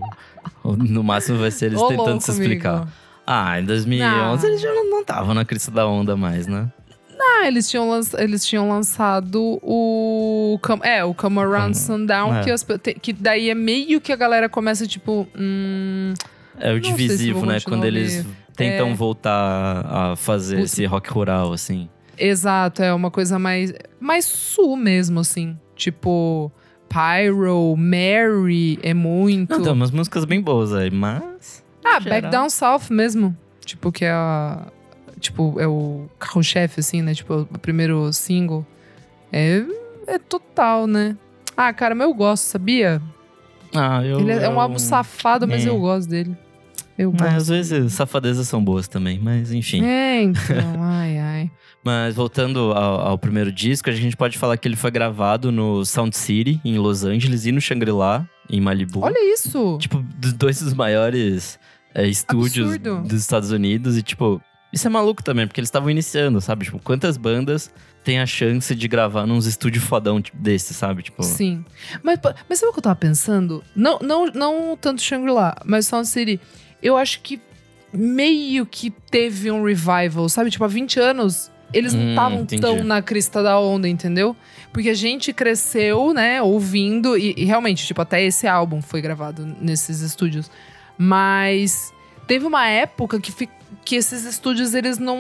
[0.64, 2.76] No máximo vai ser eles Ô, tentando louco, se explicar.
[2.78, 2.92] amigo.
[3.26, 4.50] Ah, em 2011 Não.
[4.50, 6.72] eles já não estavam na crista da onda mais, né?
[7.22, 10.58] Ah, eles tinham, eles tinham lançado o.
[10.82, 12.44] É, o Come Around Sundown, é.
[12.44, 12.66] que, as
[13.02, 15.28] que daí é meio que a galera começa, tipo.
[15.38, 16.14] Hum,
[16.60, 17.60] É o se divisivo, né?
[17.62, 18.94] Quando eles tentam É.
[18.94, 20.66] voltar a fazer Puta.
[20.66, 21.90] esse rock rural, assim.
[22.18, 23.74] Exato, é uma coisa mais.
[24.00, 25.58] Mais sul mesmo, assim.
[25.76, 26.52] Tipo.
[26.90, 29.52] Pyro, Mary é muito.
[29.52, 31.64] Não, tem umas músicas bem boas aí, mas.
[31.86, 32.22] ah, geral.
[32.22, 33.38] Back Down South mesmo.
[33.64, 34.66] Tipo, que é a.
[35.20, 37.14] Tipo, é o carro-chefe, assim, né?
[37.14, 38.66] Tipo, o primeiro single.
[39.32, 39.64] É,
[40.08, 41.16] é total, né?
[41.56, 43.00] Ah, cara, mas eu gosto, sabia?
[43.76, 44.20] Ah, eu.
[44.22, 45.70] Ele é, é um eu- álbum safado, mas É.
[45.70, 46.36] eu gosto dele.
[47.00, 47.50] Eu Mas às gosto.
[47.52, 49.82] vezes safadezas são boas também, mas enfim.
[49.86, 51.52] É, então, ai, ai.
[51.82, 55.86] Mas voltando ao, ao primeiro disco, a gente pode falar que ele foi gravado no
[55.86, 59.00] Sound City, em Los Angeles, e no Shangri-La, em Malibu.
[59.00, 59.78] Olha isso!
[59.80, 61.58] Tipo, dos dois dos maiores
[61.96, 63.08] é, estúdios Absurdo.
[63.08, 63.98] dos Estados Unidos.
[63.98, 64.42] E, tipo,
[64.74, 66.66] isso é maluco também, porque eles estavam iniciando, sabe?
[66.66, 71.02] Tipo, quantas bandas têm a chance de gravar nos estúdios fodão tipo, desse, sabe?
[71.02, 71.64] Tipo, Sim.
[72.04, 73.64] Mas, mas sabe o que eu tava pensando?
[73.74, 76.42] Não, não, não tanto Shangri-La, mas Sound City.
[76.82, 77.40] Eu acho que
[77.94, 80.50] meio que teve um revival, sabe?
[80.52, 82.62] Tipo, há 20 anos, eles não Hum, estavam entendi.
[82.62, 84.36] tão na crista da onda, entendeu?
[84.72, 89.46] Porque a gente cresceu, né, ouvindo, e, e realmente, tipo, até esse álbum foi gravado
[89.60, 90.50] nesses estúdios.
[90.98, 91.92] Mas
[92.28, 93.34] teve uma época que,
[93.84, 95.18] que esses estúdios, eles não.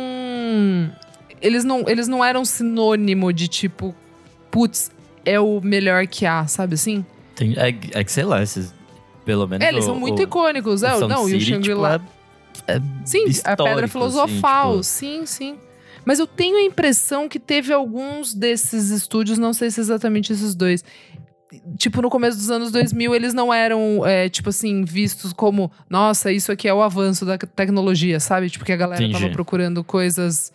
[1.42, 3.96] Eles não, eles não eram sinônimo de tipo,
[4.52, 4.92] putz,
[5.26, 7.06] é o melhor que há, sabe assim?
[7.36, 8.74] tem- é, é que sei lá, esses.
[9.30, 9.64] Pelo menos.
[9.64, 10.82] É, eles o- são muito o- icônicos.
[10.82, 12.00] É, o não, e o City, Shangri-La.
[12.00, 12.10] tipo,
[12.68, 14.72] é, sim, a pedra assim, filosofal.
[14.72, 15.56] tipo, sim, sim.
[16.04, 20.56] Mas eu tenho a impressão que teve alguns desses estúdios, não sei se exatamente esses
[20.56, 20.84] dois.
[21.78, 26.32] Tipo, no começo dos anos 2000, eles não eram, é, tipo assim, vistos como, nossa,
[26.32, 28.50] isso aqui é o avanço da tecnologia, sabe?
[28.50, 29.20] Tipo, que a galera Entendi.
[29.22, 30.52] tava procurando coisas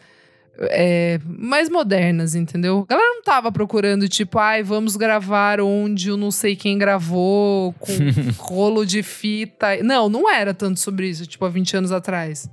[0.59, 2.85] é, mais modernas, entendeu?
[2.88, 7.73] A galera não tava procurando, tipo, ai, vamos gravar onde eu não sei quem gravou,
[7.75, 7.93] com
[8.38, 9.83] rolo de fita.
[9.83, 12.49] Não, não era tanto sobre isso, tipo, há 20 anos atrás.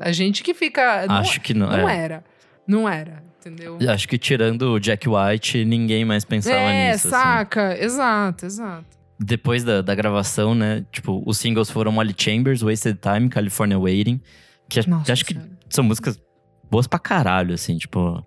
[0.00, 1.06] A gente que fica.
[1.06, 1.68] Não, Acho que não.
[1.70, 1.96] não é.
[1.96, 2.24] era.
[2.66, 3.78] Não era, entendeu?
[3.88, 7.08] Acho que tirando o Jack White, ninguém mais pensava é, nisso.
[7.08, 7.16] assim.
[7.16, 7.76] saca?
[7.82, 8.84] Exato, exato.
[9.18, 10.84] Depois da, da gravação, né?
[10.92, 14.20] Tipo, os singles foram Molly Chambers, Wasted Time, California Waiting.
[14.68, 15.36] Que, Nossa acho que
[15.68, 16.20] são músicas
[16.70, 18.24] boas pra caralho, assim, tipo.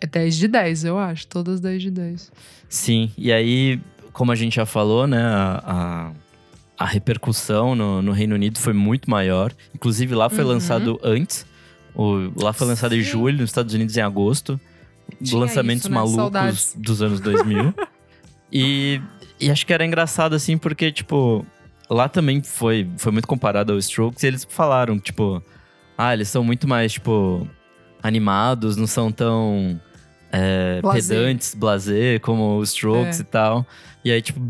[0.00, 1.26] É 10 de 10, eu acho.
[1.26, 2.32] Todas 10 de 10.
[2.68, 3.80] Sim, e aí,
[4.12, 5.22] como a gente já falou, né?
[5.22, 6.12] A,
[6.78, 9.52] a, a repercussão no, no Reino Unido foi muito maior.
[9.74, 10.50] Inclusive, lá foi Uhum.
[10.50, 11.46] lançado antes.
[11.94, 13.10] O, lá foi lançado em Sim.
[13.10, 14.58] julho, nos Estados Unidos em agosto.
[15.22, 15.94] Tinha lançamentos isso, né?
[15.96, 16.74] malucos Saudades.
[16.78, 17.74] dos anos 2000.
[18.50, 19.00] e,
[19.38, 21.44] e acho que era engraçado, assim, porque, tipo,
[21.88, 24.22] lá também foi, foi muito comparado ao Strokes.
[24.22, 25.42] E eles falaram, tipo,
[25.96, 27.46] ah, eles são muito mais, tipo,
[28.02, 29.80] animados, não são tão
[30.32, 31.14] é, Blasé.
[31.14, 33.22] pedantes, blazer, como os Strokes É.
[33.22, 33.66] e tal.
[34.04, 34.40] E aí, tipo,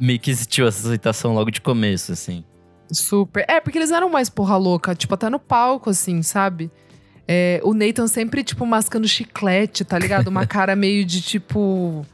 [0.00, 2.44] meio que existiu essa aceitação logo de começo, assim.
[2.90, 3.44] Super.
[3.48, 6.70] É, porque eles eram mais porra louca, tipo, até no palco, assim, sabe?
[7.26, 10.28] É, o Nathan sempre, tipo, mascando chiclete, tá ligado?
[10.28, 12.04] Uma cara meio de tipo.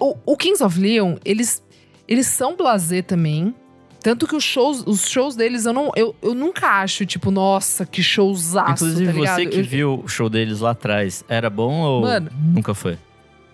[0.00, 1.62] O, o Kings of Leon, eles,
[2.06, 3.54] eles são blazer também.
[4.00, 7.84] Tanto que os shows, os shows deles, eu, não, eu, eu nunca acho, tipo, nossa,
[7.84, 11.80] que showzaço, Inclusive, tá você que Eu- viu o show deles lá atrás, era bom
[11.80, 12.30] ou Mano.
[12.54, 12.96] nunca foi?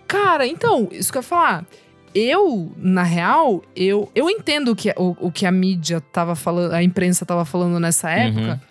[0.07, 1.65] Cara, então, isso que eu ia falar.
[2.13, 6.73] Eu, na real, eu, eu entendo o que, o, o que a mídia tava falando,
[6.73, 8.61] a imprensa tava falando nessa época,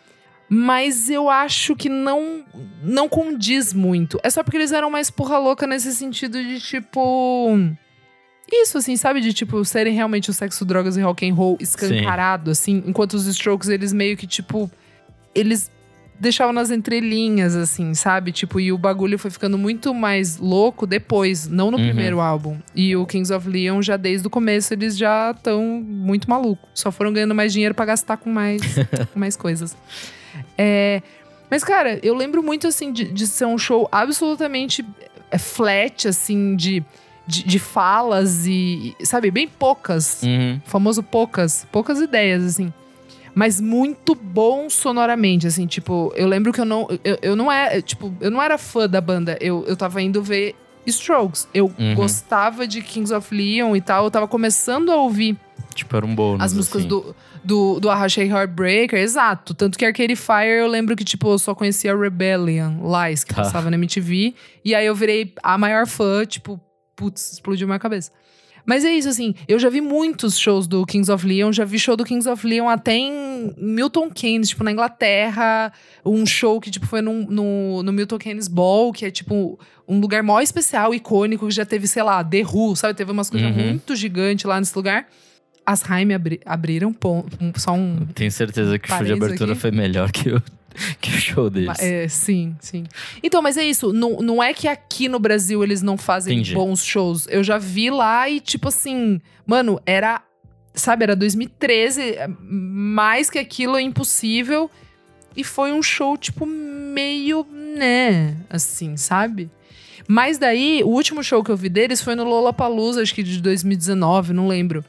[0.49, 2.45] mas eu acho que não
[2.83, 4.19] não condiz muito.
[4.23, 7.59] É só porque eles eram mais porra louca nesse sentido de tipo.
[8.63, 9.21] Isso, assim, sabe?
[9.21, 12.83] De, tipo, serem realmente o sexo, drogas e rock and roll escancarado, assim.
[12.87, 14.71] Enquanto os Strokes, eles meio que, tipo...
[15.35, 15.71] Eles
[16.21, 18.31] deixavam nas entrelinhas, assim, sabe?
[18.31, 21.85] Tipo, e o bagulho foi ficando muito mais louco depois, não no Uhum.
[21.87, 22.57] primeiro álbum.
[22.75, 26.69] E o Kings of Leon, já desde o começo, eles já estão muito malucos.
[26.75, 28.63] Só foram ganhando mais dinheiro pra gastar com mais,
[29.13, 29.77] com mais coisas.
[30.57, 31.03] É...
[31.51, 34.85] Mas, cara, eu lembro muito, assim, de, de ser um show absolutamente
[35.31, 36.83] é, flat, assim, de,
[37.27, 40.23] de, de falas e, sabe, bem poucas.
[40.23, 40.61] Uhum.
[40.65, 42.73] Famoso poucas, poucas ideias, assim.
[43.35, 46.87] Mas muito bom sonoramente, assim, tipo, eu lembro que eu não.
[47.03, 49.37] Eu, eu não é, tipo, eu não era fã da banda.
[49.41, 50.55] Eu, eu tava indo ver
[50.87, 51.49] Strokes.
[51.53, 51.95] Eu Uhum.
[51.95, 54.05] gostava de Kings of Leon e tal.
[54.05, 55.37] Eu tava começando a ouvir
[55.75, 56.41] Tipo, era um bônus.
[56.45, 56.89] as músicas assim.
[56.89, 59.53] do, do, do Arrachei Heartbreaker, exato.
[59.53, 62.75] Tanto que Arcade Fire eu lembro que, tipo, eu só conhecia Rebellion,
[63.09, 63.43] Lies, que Tá.
[63.43, 64.33] passava na MTV.
[64.65, 66.61] E aí eu virei a maior fã, tipo,
[66.97, 68.11] putz, explodiu minha cabeça.
[68.67, 71.79] Mas é isso, assim, eu já vi muitos shows do Kings of Leon, já vi
[71.79, 75.71] show do Kings of Leon até em Milton Keynes, tipo, na Inglaterra.
[76.03, 80.01] Um show que, tipo, foi num- no, no Milton Keynes Ball, que é, tipo, um
[80.01, 82.95] lugar mó especial, icônico, que já teve, sei lá, The Who, sabe?
[82.95, 83.65] Teve umas coisas Uhum.
[83.69, 85.07] muito gigantes lá nesse lugar.
[85.67, 88.07] As Haim abri abriram um- só um.
[88.15, 89.61] Tenho certeza que o show de abertura aqui.
[89.61, 90.43] foi melhor que o,
[91.01, 91.79] que o show deles.
[91.79, 92.85] É, sim, sim.
[93.23, 93.93] Então, mas é isso.
[93.93, 96.55] Não, não é que aqui no Brasil eles não fazem Entendi.
[96.55, 97.27] bons shows.
[97.29, 100.23] Eu já vi lá e, tipo assim, mano, era.
[100.77, 104.69] Sabe, era 2013, é, mais que aquilo é impossível.
[105.37, 109.51] E foi um show, tipo, meio, né, assim, sabe?
[110.07, 113.41] Mas daí, o último show que eu vi deles foi no Lollapalooza, acho que de
[113.41, 114.85] 2019, não lembro.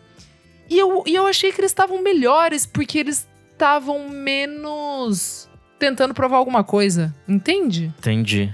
[0.70, 5.48] E eu, e eu achei que eles estavam melhores, porque eles estavam menos
[5.86, 7.94] tentando provar alguma coisa, entende?
[8.00, 8.52] Entendi.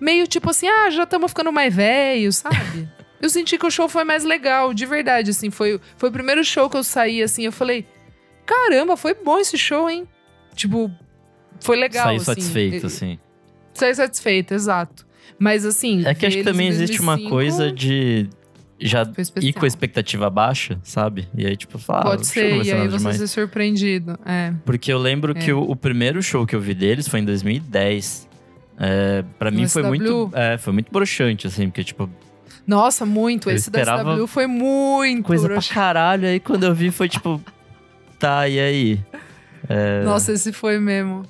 [0.00, 2.88] Meio tipo assim, ah, já estamos ficando mais velhos, sabe?
[3.20, 5.50] eu senti que o show foi mais legal, de verdade, assim.
[5.50, 7.86] Foi, foi o primeiro show que eu saí, assim, eu falei,
[8.46, 10.06] caramba, foi bom esse show, hein?
[10.54, 10.90] Tipo,
[11.60, 12.24] foi legal, Saí assim.
[12.24, 13.18] satisfeito, assim.
[13.72, 15.06] Saí satisfeito, exato.
[15.38, 16.04] Mas assim.
[16.06, 18.28] É que acho que também existe uma 2005 coisa de
[18.80, 19.02] já
[19.40, 21.28] ir com a expectativa baixa, sabe?
[21.36, 23.16] E aí, tipo, fala, Pode ser, e aí você demais.
[23.16, 24.18] ser surpreendido.
[24.24, 24.52] É.
[24.64, 25.40] Porque eu lembro É.
[25.40, 28.28] que o, o primeiro show que eu vi deles foi em 2010.
[28.80, 29.88] É, pra mim No foi SW?
[29.88, 32.08] muito, é, foi muito broxante, assim, porque, tipo,
[32.66, 33.50] Nossa, muito.
[33.50, 35.24] Eu Esse da SW foi muito.
[35.26, 35.74] coisa pra broxante.
[35.74, 36.28] caralho.
[36.28, 37.40] Aí quando eu vi foi tipo,
[38.20, 39.00] tá, e aí?
[40.04, 41.24] Nossa, esse foi mesmo.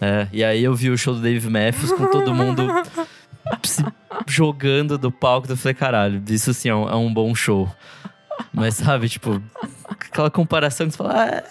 [0.00, 2.62] É, e aí eu vi o show do Dave Matthews com todo mundo
[4.30, 5.50] jogando do palco.
[5.50, 7.68] Eu falei, caralho, isso sim é um, é um bom show.
[8.52, 9.42] Mas sabe, tipo,
[9.88, 11.42] aquela comparação que você fala, ah,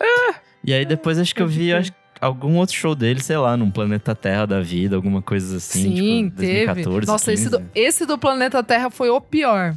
[0.00, 0.34] é, é.
[0.64, 3.70] E aí depois acho que eu vi acho, algum outro show dele, sei lá, num
[3.70, 5.96] Planeta Terra da vida, alguma coisa assim.
[5.96, 6.64] Sim, tipo, teve.
[6.66, 7.56] 2014, Nossa, esse 15.
[7.58, 9.74] do, esse do Planeta Terra foi o pior.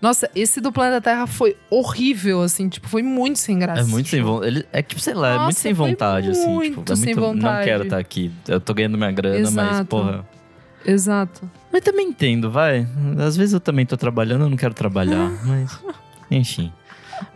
[0.00, 3.80] Nossa, esse do Planeta Terra foi horrível, assim, tipo, foi muito sem graça.
[3.80, 4.66] É muito sem vontade.
[4.70, 6.46] É que, sei lá, é muito Nossa, sem foi vontade, assim.
[6.48, 7.64] muito Tipo, é sem muito, Não vontade.
[7.64, 8.30] quero estar aqui.
[8.46, 9.86] Eu tô ganhando minha grana, mas, Exato.
[9.86, 10.26] porra.
[10.86, 11.50] Exato.
[11.72, 12.86] Mas também entendo, vai.
[13.18, 15.78] Às vezes eu também tô trabalhando, eu não quero trabalhar, mas.
[16.30, 16.72] Enfim.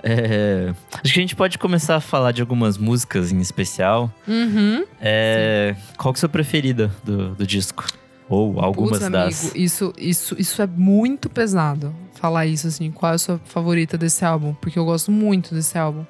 [0.02, 4.12] É, acho que a gente pode começar a falar de algumas músicas em especial.
[4.28, 4.84] Uhum.
[5.00, 7.86] É, qual que é a sua preferida do, do disco?
[8.28, 9.40] Ou algumas Putz, das.
[9.42, 11.94] amigo, isso, isso, isso é muito pesado.
[12.14, 14.54] Falar isso, assim, qual é a sua favorita desse álbum?
[14.60, 16.04] Porque eu gosto muito desse álbum.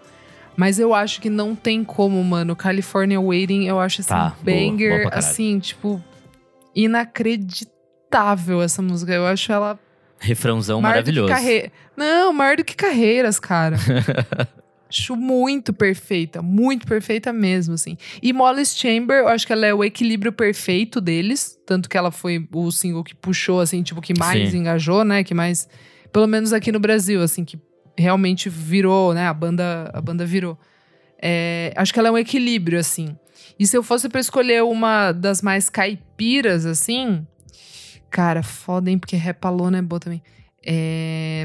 [0.57, 2.55] Mas eu acho que não tem como, mano.
[2.57, 5.19] California Waiting, eu acho assim, Tá, boa, banger, boa caralho.
[5.19, 6.03] assim, tipo,
[6.75, 9.13] inacreditável essa música.
[9.13, 9.79] Eu acho ela
[10.19, 11.29] Refrãozão maravilhoso.
[11.33, 13.77] carre- Não, maior do que carreiras, cara.
[14.89, 17.97] acho muito perfeita, muito perfeita mesmo, assim.
[18.23, 21.57] E Molly's Chamber, eu acho que ela é o equilíbrio perfeito deles.
[21.65, 24.59] Tanto que ela foi o single que puxou, assim, tipo, que mais Sim.
[24.59, 25.25] engajou, né?
[25.25, 25.69] Que mais.
[26.13, 27.59] Pelo menos aqui no Brasil, assim, que
[27.97, 29.27] realmente virou, né?
[29.27, 30.59] A banda, a banda virou.
[31.23, 33.17] É, acho que ela é um equilíbrio, assim.
[33.59, 37.27] E se eu fosse pra escolher uma das mais caipiras, assim.
[38.11, 38.99] Cara, foda, hein?
[38.99, 40.23] Porque Repalona é boa também.
[40.65, 41.45] É,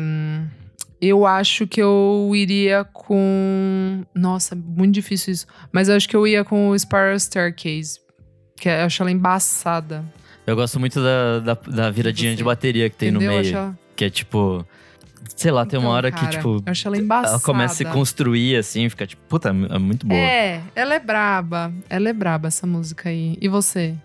[1.02, 4.04] Eu acho que eu iria com.
[4.16, 5.46] Nossa, muito difícil isso.
[5.72, 8.00] Mas eu acho que eu ia com o Spiral Staircase.
[8.58, 10.04] Que eu acho ela embaçada.
[10.48, 13.32] Eu gosto muito da, da, da viradinha Você de bateria que tem entendeu?
[13.32, 13.56] no meio.
[13.56, 14.66] ela- Que é tipo.
[15.36, 16.58] Sei lá, tem uma Então, hora cara, que, tipo.
[16.66, 17.30] Eu acho ela embaçada.
[17.30, 20.20] Ela começa a se construir assim, fica tipo, puta, é muito boa.
[20.20, 21.74] É, ela é braba.
[21.90, 23.38] Ela é braba, essa música aí.
[23.42, 23.96] E você?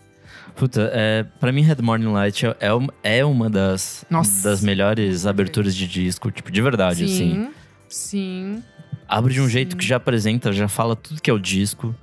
[0.57, 4.49] Puta, é, pra mim, Red Morning Light é, é, uma- é uma das, Nossa.
[4.49, 7.17] das melhores aberturas de disco, tipo, de verdade, assim.
[7.17, 7.51] Sim,
[7.89, 8.63] sim.
[9.09, 9.79] Abre de um jeito Sim.
[9.79, 11.95] que já apresenta, já fala tudo que é o disco.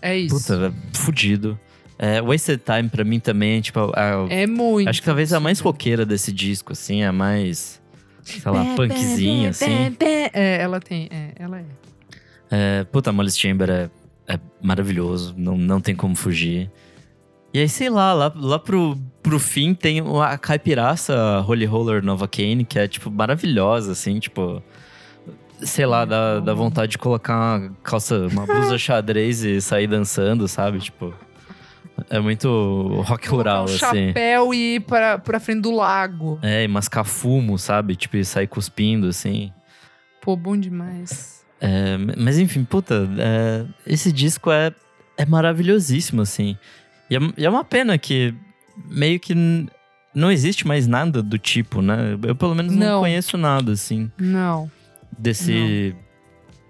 [0.00, 0.36] É isso.
[0.36, 1.58] Puta, é fudido.
[1.98, 4.88] É, Wasted Time, pra mim, também, tipo, a- é muito.
[4.88, 7.80] acho que talvez a mais roqueira desse disco, assim, a mais,
[8.26, 9.96] sei lá, punkzinha, assim.
[10.00, 11.08] É, ela tem.
[11.10, 11.64] É, ela é.
[12.50, 13.90] É, puta, Molly Chamber é,
[14.26, 16.70] é maravilhoso, não, não tem como fugir.
[17.54, 22.28] E aí, sei lá, lá, lá pro, pro fim tem a caipiraça Holy Roller Nova
[22.28, 24.62] Kane, que é, tipo, maravilhosa, assim, tipo...
[25.62, 30.46] Sei lá, dá, dá vontade de colocar uma calça, uma blusa xadrez e sair dançando,
[30.46, 30.80] sabe?
[30.80, 31.14] Tipo...
[32.08, 33.78] É muito rock rural, um assim.
[33.78, 36.38] chapéu e ir pra, pra frente do lago.
[36.42, 37.96] É, e mascar fumo, sabe?
[37.96, 39.52] Tipo, sair cuspindo, assim.
[40.20, 41.44] Pô, bom demais.
[41.60, 44.72] É, mas enfim, puta, é, esse disco é,
[45.16, 46.56] é maravilhosíssimo, assim.
[47.10, 48.34] E é, e é uma pena que
[48.88, 49.34] meio que
[50.14, 52.16] não existe mais nada do tipo, né?
[52.22, 53.00] Eu pelo menos não, Não.
[53.00, 54.70] conheço nada, assim, Não.
[55.18, 55.94] desse.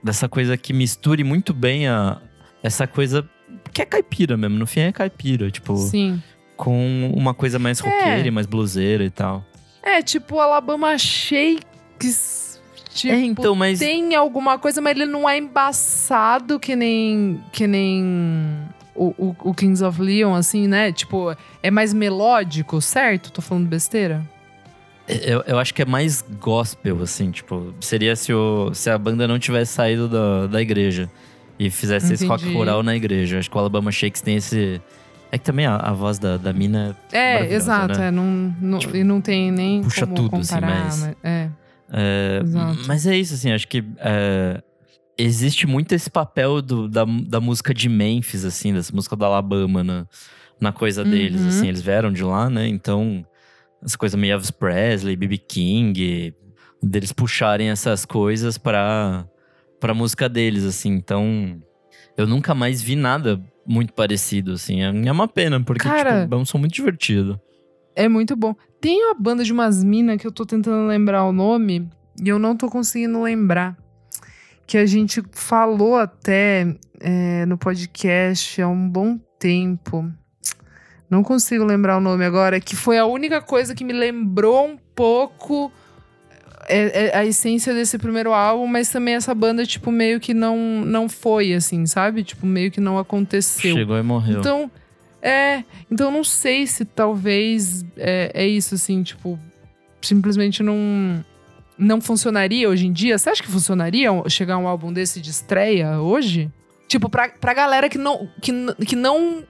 [0.02, 2.20] Dessa coisa que misture muito bem a.
[2.62, 3.28] Essa coisa
[3.72, 6.22] que é caipira mesmo, no fim é caipira, tipo, Sim.
[6.56, 8.26] com uma coisa mais roqueira É.
[8.26, 9.44] e mais bluseira e tal.
[9.82, 12.60] É, tipo Alabama Shakes.
[12.92, 13.78] Tipo, é, então, mas.
[13.78, 17.40] tem alguma coisa, mas ele não é embaçado que nem.
[17.52, 18.02] que nem.
[18.94, 20.90] O, o, o Kings of Leon, assim, né?
[20.90, 23.30] Tipo, é mais melódico, certo?
[23.30, 24.24] Tô falando besteira?
[25.06, 29.28] Eu, eu acho que é mais gospel, assim, tipo, seria se, o, se a banda
[29.28, 31.08] não tivesse saído da, da igreja
[31.58, 32.56] e fizesse esse rock Entendi.
[32.58, 33.38] rural na igreja.
[33.38, 34.80] Acho que o Alabama Shakes tem esse.
[35.32, 37.98] É que também a, a voz da, da mina É, Maravilhosa, exato.
[37.98, 38.08] né?
[38.08, 40.84] É, não, não, Tipo, e não tem nem puxa tudo, assim, comparar.
[40.84, 41.50] mas- é.
[41.92, 42.40] é.
[42.42, 42.78] Exato.
[42.86, 44.62] Mas é isso, assim, acho que é,
[45.18, 49.82] existe muito esse papel do, da, da música de Memphis, assim, dessa música do Alabama
[49.82, 50.06] na,
[50.60, 51.48] na coisa deles, Uhum.
[51.48, 51.68] assim.
[51.68, 52.68] Eles vieram de lá, né?
[52.68, 53.24] Então,
[53.84, 55.38] essa coisa meio Elvis Presley, B.B.
[55.38, 56.34] King,
[56.82, 59.26] deles puxarem essas coisas pra,
[59.80, 60.90] pra música deles, assim.
[60.92, 61.60] Então,
[62.16, 64.82] eu nunca mais vi nada muito parecido, assim.
[64.82, 67.40] É é uma pena, porque, Cara- tipo, é um som muito divertido.
[67.94, 68.54] É muito bom.
[68.80, 71.88] Tem uma banda de umas minas que eu tô tentando lembrar o nome
[72.22, 73.76] e eu não tô conseguindo lembrar.
[74.66, 80.10] Que a gente falou até é, no podcast há um bom tempo.
[81.08, 84.76] Não consigo lembrar o nome agora, que foi a única coisa que me lembrou um
[84.94, 85.70] pouco
[86.68, 90.56] é, é a essência desse primeiro álbum, mas também essa banda, tipo, meio que não,
[90.84, 92.22] não foi, assim, sabe?
[92.24, 93.74] Tipo, meio que não aconteceu.
[93.76, 94.38] Chegou e morreu.
[94.40, 94.70] Então,
[95.22, 95.62] é.
[95.90, 99.38] Então, eu não sei se talvez é, é isso, assim, tipo,
[100.02, 101.24] simplesmente não.
[101.78, 103.18] Não funcionaria hoje em dia?
[103.18, 106.50] Você acha que funcionaria chegar um álbum desse de estreia hoje?
[106.88, 108.50] Tipo, pra, pra galera que não, que,
[108.86, 109.42] que não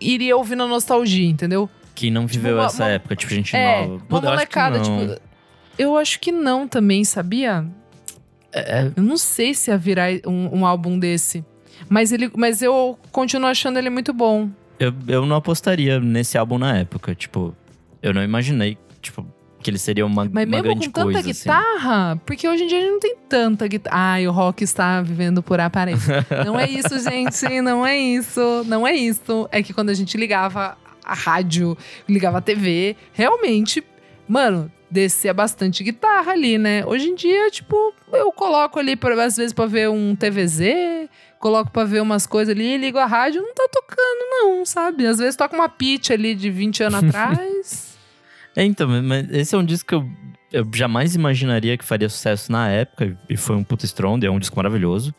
[0.00, 1.68] iria ouvir na nostalgia, entendeu?
[1.94, 4.04] que não viveu uma- essa uma- época, tipo, gente É, nova.
[4.08, 5.18] uma molecada, tipo.
[5.78, 7.66] Eu acho que não também, sabia?
[8.52, 11.44] É, Eu não sei se ia virar um, um álbum desse.
[11.88, 14.48] Mas, ele, mas eu continuo achando ele muito bom.
[14.78, 17.14] eu, eu não apostaria nesse álbum na época.
[17.14, 17.54] Tipo,
[18.02, 19.26] eu não imaginei, tipo,
[19.62, 21.30] que ele seria uma, Mas uma mesmo grande com tanta coisa.
[21.30, 21.40] assim.
[21.40, 23.96] guitarra, porque hoje em dia a gente não tem tanta guitarra.
[24.14, 26.24] Ai, o rock está vivendo por aparência.
[26.46, 27.60] não é isso, gente.
[27.60, 28.64] Não é isso.
[28.66, 29.46] Não é isso.
[29.52, 31.76] É que quando a gente ligava a rádio,
[32.08, 33.84] ligava a TV, realmente,
[34.26, 36.84] mano, descia bastante guitarra ali, né?
[36.86, 41.08] Hoje em dia, tipo, eu coloco ali, pra, às vezes, pra ver um TVZ,
[41.38, 45.06] coloco pra ver umas coisas ali, ligo a rádio, não tá tocando, não, sabe?
[45.06, 47.96] Às vezes toca uma pitch ali de 20 anos atrás.
[48.54, 50.08] É, então, mas esse é um disco que eu,
[50.52, 53.18] eu jamais imaginaria que faria sucesso na época.
[53.28, 55.14] E foi um puta strong, é um disco maravilhoso.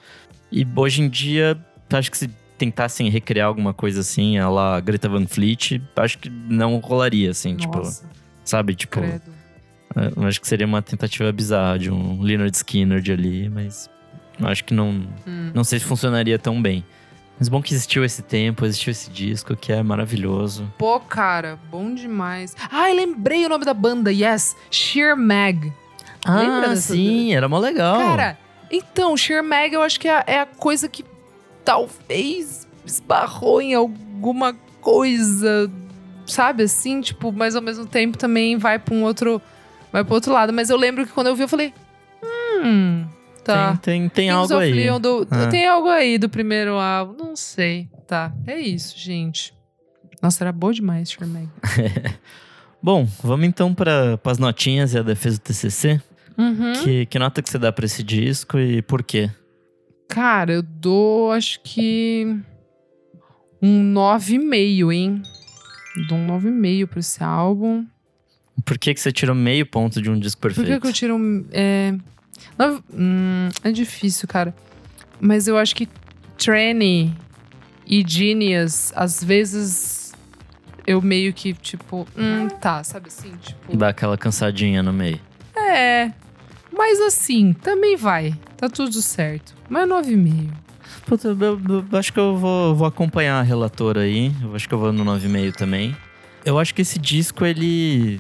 [0.52, 1.58] E hoje em dia,
[1.92, 6.30] acho que se tentassem recriar alguma coisa assim, a lá Greta Van Fleet, acho que
[6.30, 8.10] não rolaria, assim, tipo, Nossa,
[8.44, 8.74] sabe?
[8.74, 9.37] Tipo, credo.
[10.16, 13.90] Eu acho que seria uma tentativa bizarra de um Leonard Skinner de ali, mas
[14.40, 15.52] eu acho que não, Hum.
[15.54, 16.84] não sei se funcionaria tão bem.
[17.40, 20.72] Mas bom que existiu esse tempo, existiu esse disco, que é maravilhoso.
[20.78, 22.56] Pô, cara, bom demais.
[22.72, 24.56] Ai, lembrei o nome da banda, yes.
[24.72, 25.72] Sheer Mag.
[26.28, 27.98] Lembra ah, dessa- sim, era mó legal.
[28.00, 28.38] Cara,
[28.72, 31.06] então, Sheer Mag eu acho que é, é a coisa que
[31.64, 35.70] talvez esbarrou em alguma coisa,
[36.26, 37.02] sabe assim?
[37.02, 39.42] Tipo, mas ao mesmo tempo também vai pra um outro.
[39.98, 40.54] Vai pro outro lado.
[40.54, 41.74] Mas eu lembro que quando eu vi, eu falei.
[42.64, 43.06] Hum,
[43.44, 43.78] tá.
[43.78, 44.72] Tem, tem, tem algo aí.
[44.72, 45.48] Leon do- Ah.
[45.48, 47.16] Tem algo aí do primeiro álbum.
[47.30, 47.90] Não sei.
[48.06, 48.32] Tá.
[48.46, 49.54] É isso, gente.
[50.22, 51.50] Nossa, era boa demais, Charmaine.
[52.82, 56.00] Bom, vamos então para as notinhas e a defesa do TCC.
[56.38, 56.74] Uhum.
[56.84, 59.32] Que, que nota que você dá pra esse disco e por quê?
[60.08, 62.38] Cara, eu dou, acho que.
[63.62, 65.24] Um 9,5, hein?
[66.08, 67.84] Dou um 9,5 pra esse álbum.
[68.66, 70.76] Por que, que você tirou meio ponto de um disco Por perfeito?
[70.76, 71.46] que, que eu tiro um.
[71.52, 71.94] É,
[72.58, 74.54] nove- hum, é difícil, cara.
[75.20, 75.88] Mas eu acho que
[76.38, 77.14] Tranny
[77.86, 80.14] e Genius, às vezes,
[80.86, 83.32] eu meio que, tipo, hum, tá, sabe assim?
[83.42, 83.76] Tipo.
[83.78, 85.20] Dá aquela cansadinha no meio.
[85.56, 86.12] É.
[86.72, 88.36] Mas assim, também vai.
[88.58, 89.56] Tá tudo certo.
[89.70, 90.50] Mas 9,5.
[91.06, 94.32] Puta, eu, eu- eu acho que eu vou, vou acompanhar a relatora aí.
[94.42, 95.96] Eu acho que eu vou no 9,5 também.
[96.46, 98.20] Eu acho que esse disco, ele.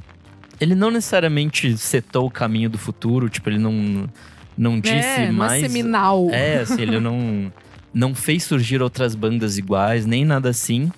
[0.59, 4.09] Ele não necessariamente setou o caminho do futuro, tipo, ele não,
[4.57, 5.61] não disse é, não é mais.
[5.61, 6.27] seminal.
[6.31, 7.51] É, assim, ele não,
[7.93, 10.91] não fez surgir outras bandas iguais, nem nada assim.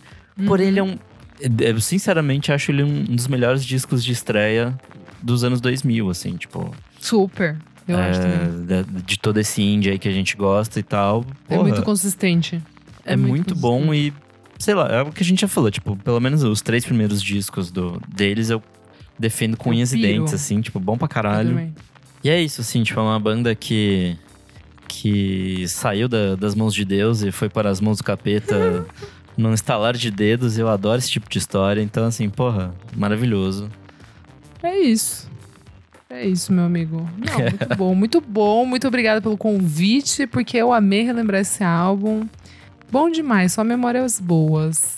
[0.47, 0.71] Porém, Uhum.
[0.71, 0.97] ele é um.
[1.59, 4.77] Eu sinceramente acho ele um dos melhores discos de estreia
[5.21, 6.73] dos anos 2000, assim, tipo.
[6.99, 7.57] Super.
[7.87, 8.65] Eu é, acho também.
[8.83, 11.25] de, de todo esse indie aí que a gente gosta e tal.
[11.49, 12.61] É Porra, muito consistente.
[13.05, 14.13] é muito bom e.
[14.57, 17.23] Sei lá, é o que a gente já falou, tipo, pelo menos os três primeiros
[17.23, 18.61] discos do, deles eu
[19.19, 21.71] defendo com Eu unhas e dentes, assim, tipo, bom pra caralho.
[22.23, 24.17] E é isso, assim, tipo, é uma banda que.
[24.87, 28.85] que saiu da- das mãos de Deus e foi para as mãos do capeta
[29.37, 30.57] num estalar de dedos.
[30.57, 31.81] Eu adoro esse tipo de história.
[31.81, 33.69] Então, assim, porra, maravilhoso.
[34.63, 35.29] É isso.
[36.09, 37.07] É isso, meu amigo.
[37.17, 38.65] Não, muito bom, muito bom.
[38.65, 42.25] Muito obrigada pelo convite, porque eu amei relembrar esse álbum.
[42.91, 44.97] Bom demais, só memórias boas.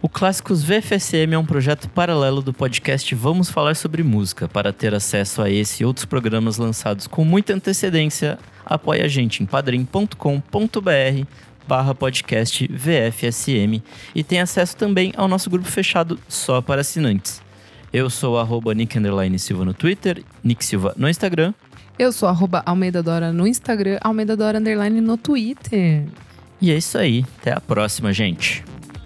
[0.00, 4.46] O Clássicos VFSM é um projeto paralelo do podcast Vamos Falar sobre Música.
[4.46, 9.42] Para ter acesso a esse e outros programas lançados com muita antecedência, apoie a gente
[9.42, 11.26] em padrim.com.br
[11.66, 13.82] barra podcast VFSM
[14.14, 17.42] e tem acesso também ao nosso grupo fechado só para assinantes.
[17.92, 21.52] Eu sou arroba Nick Underline Silva no Twitter, Nick Silva no Instagram.
[21.98, 26.04] Eu sou arroba Almeida Dora no Instagram, Almeida Dora Underline no Twitter.
[26.60, 27.24] E é isso aí.
[27.40, 28.64] Até a próxima, gente.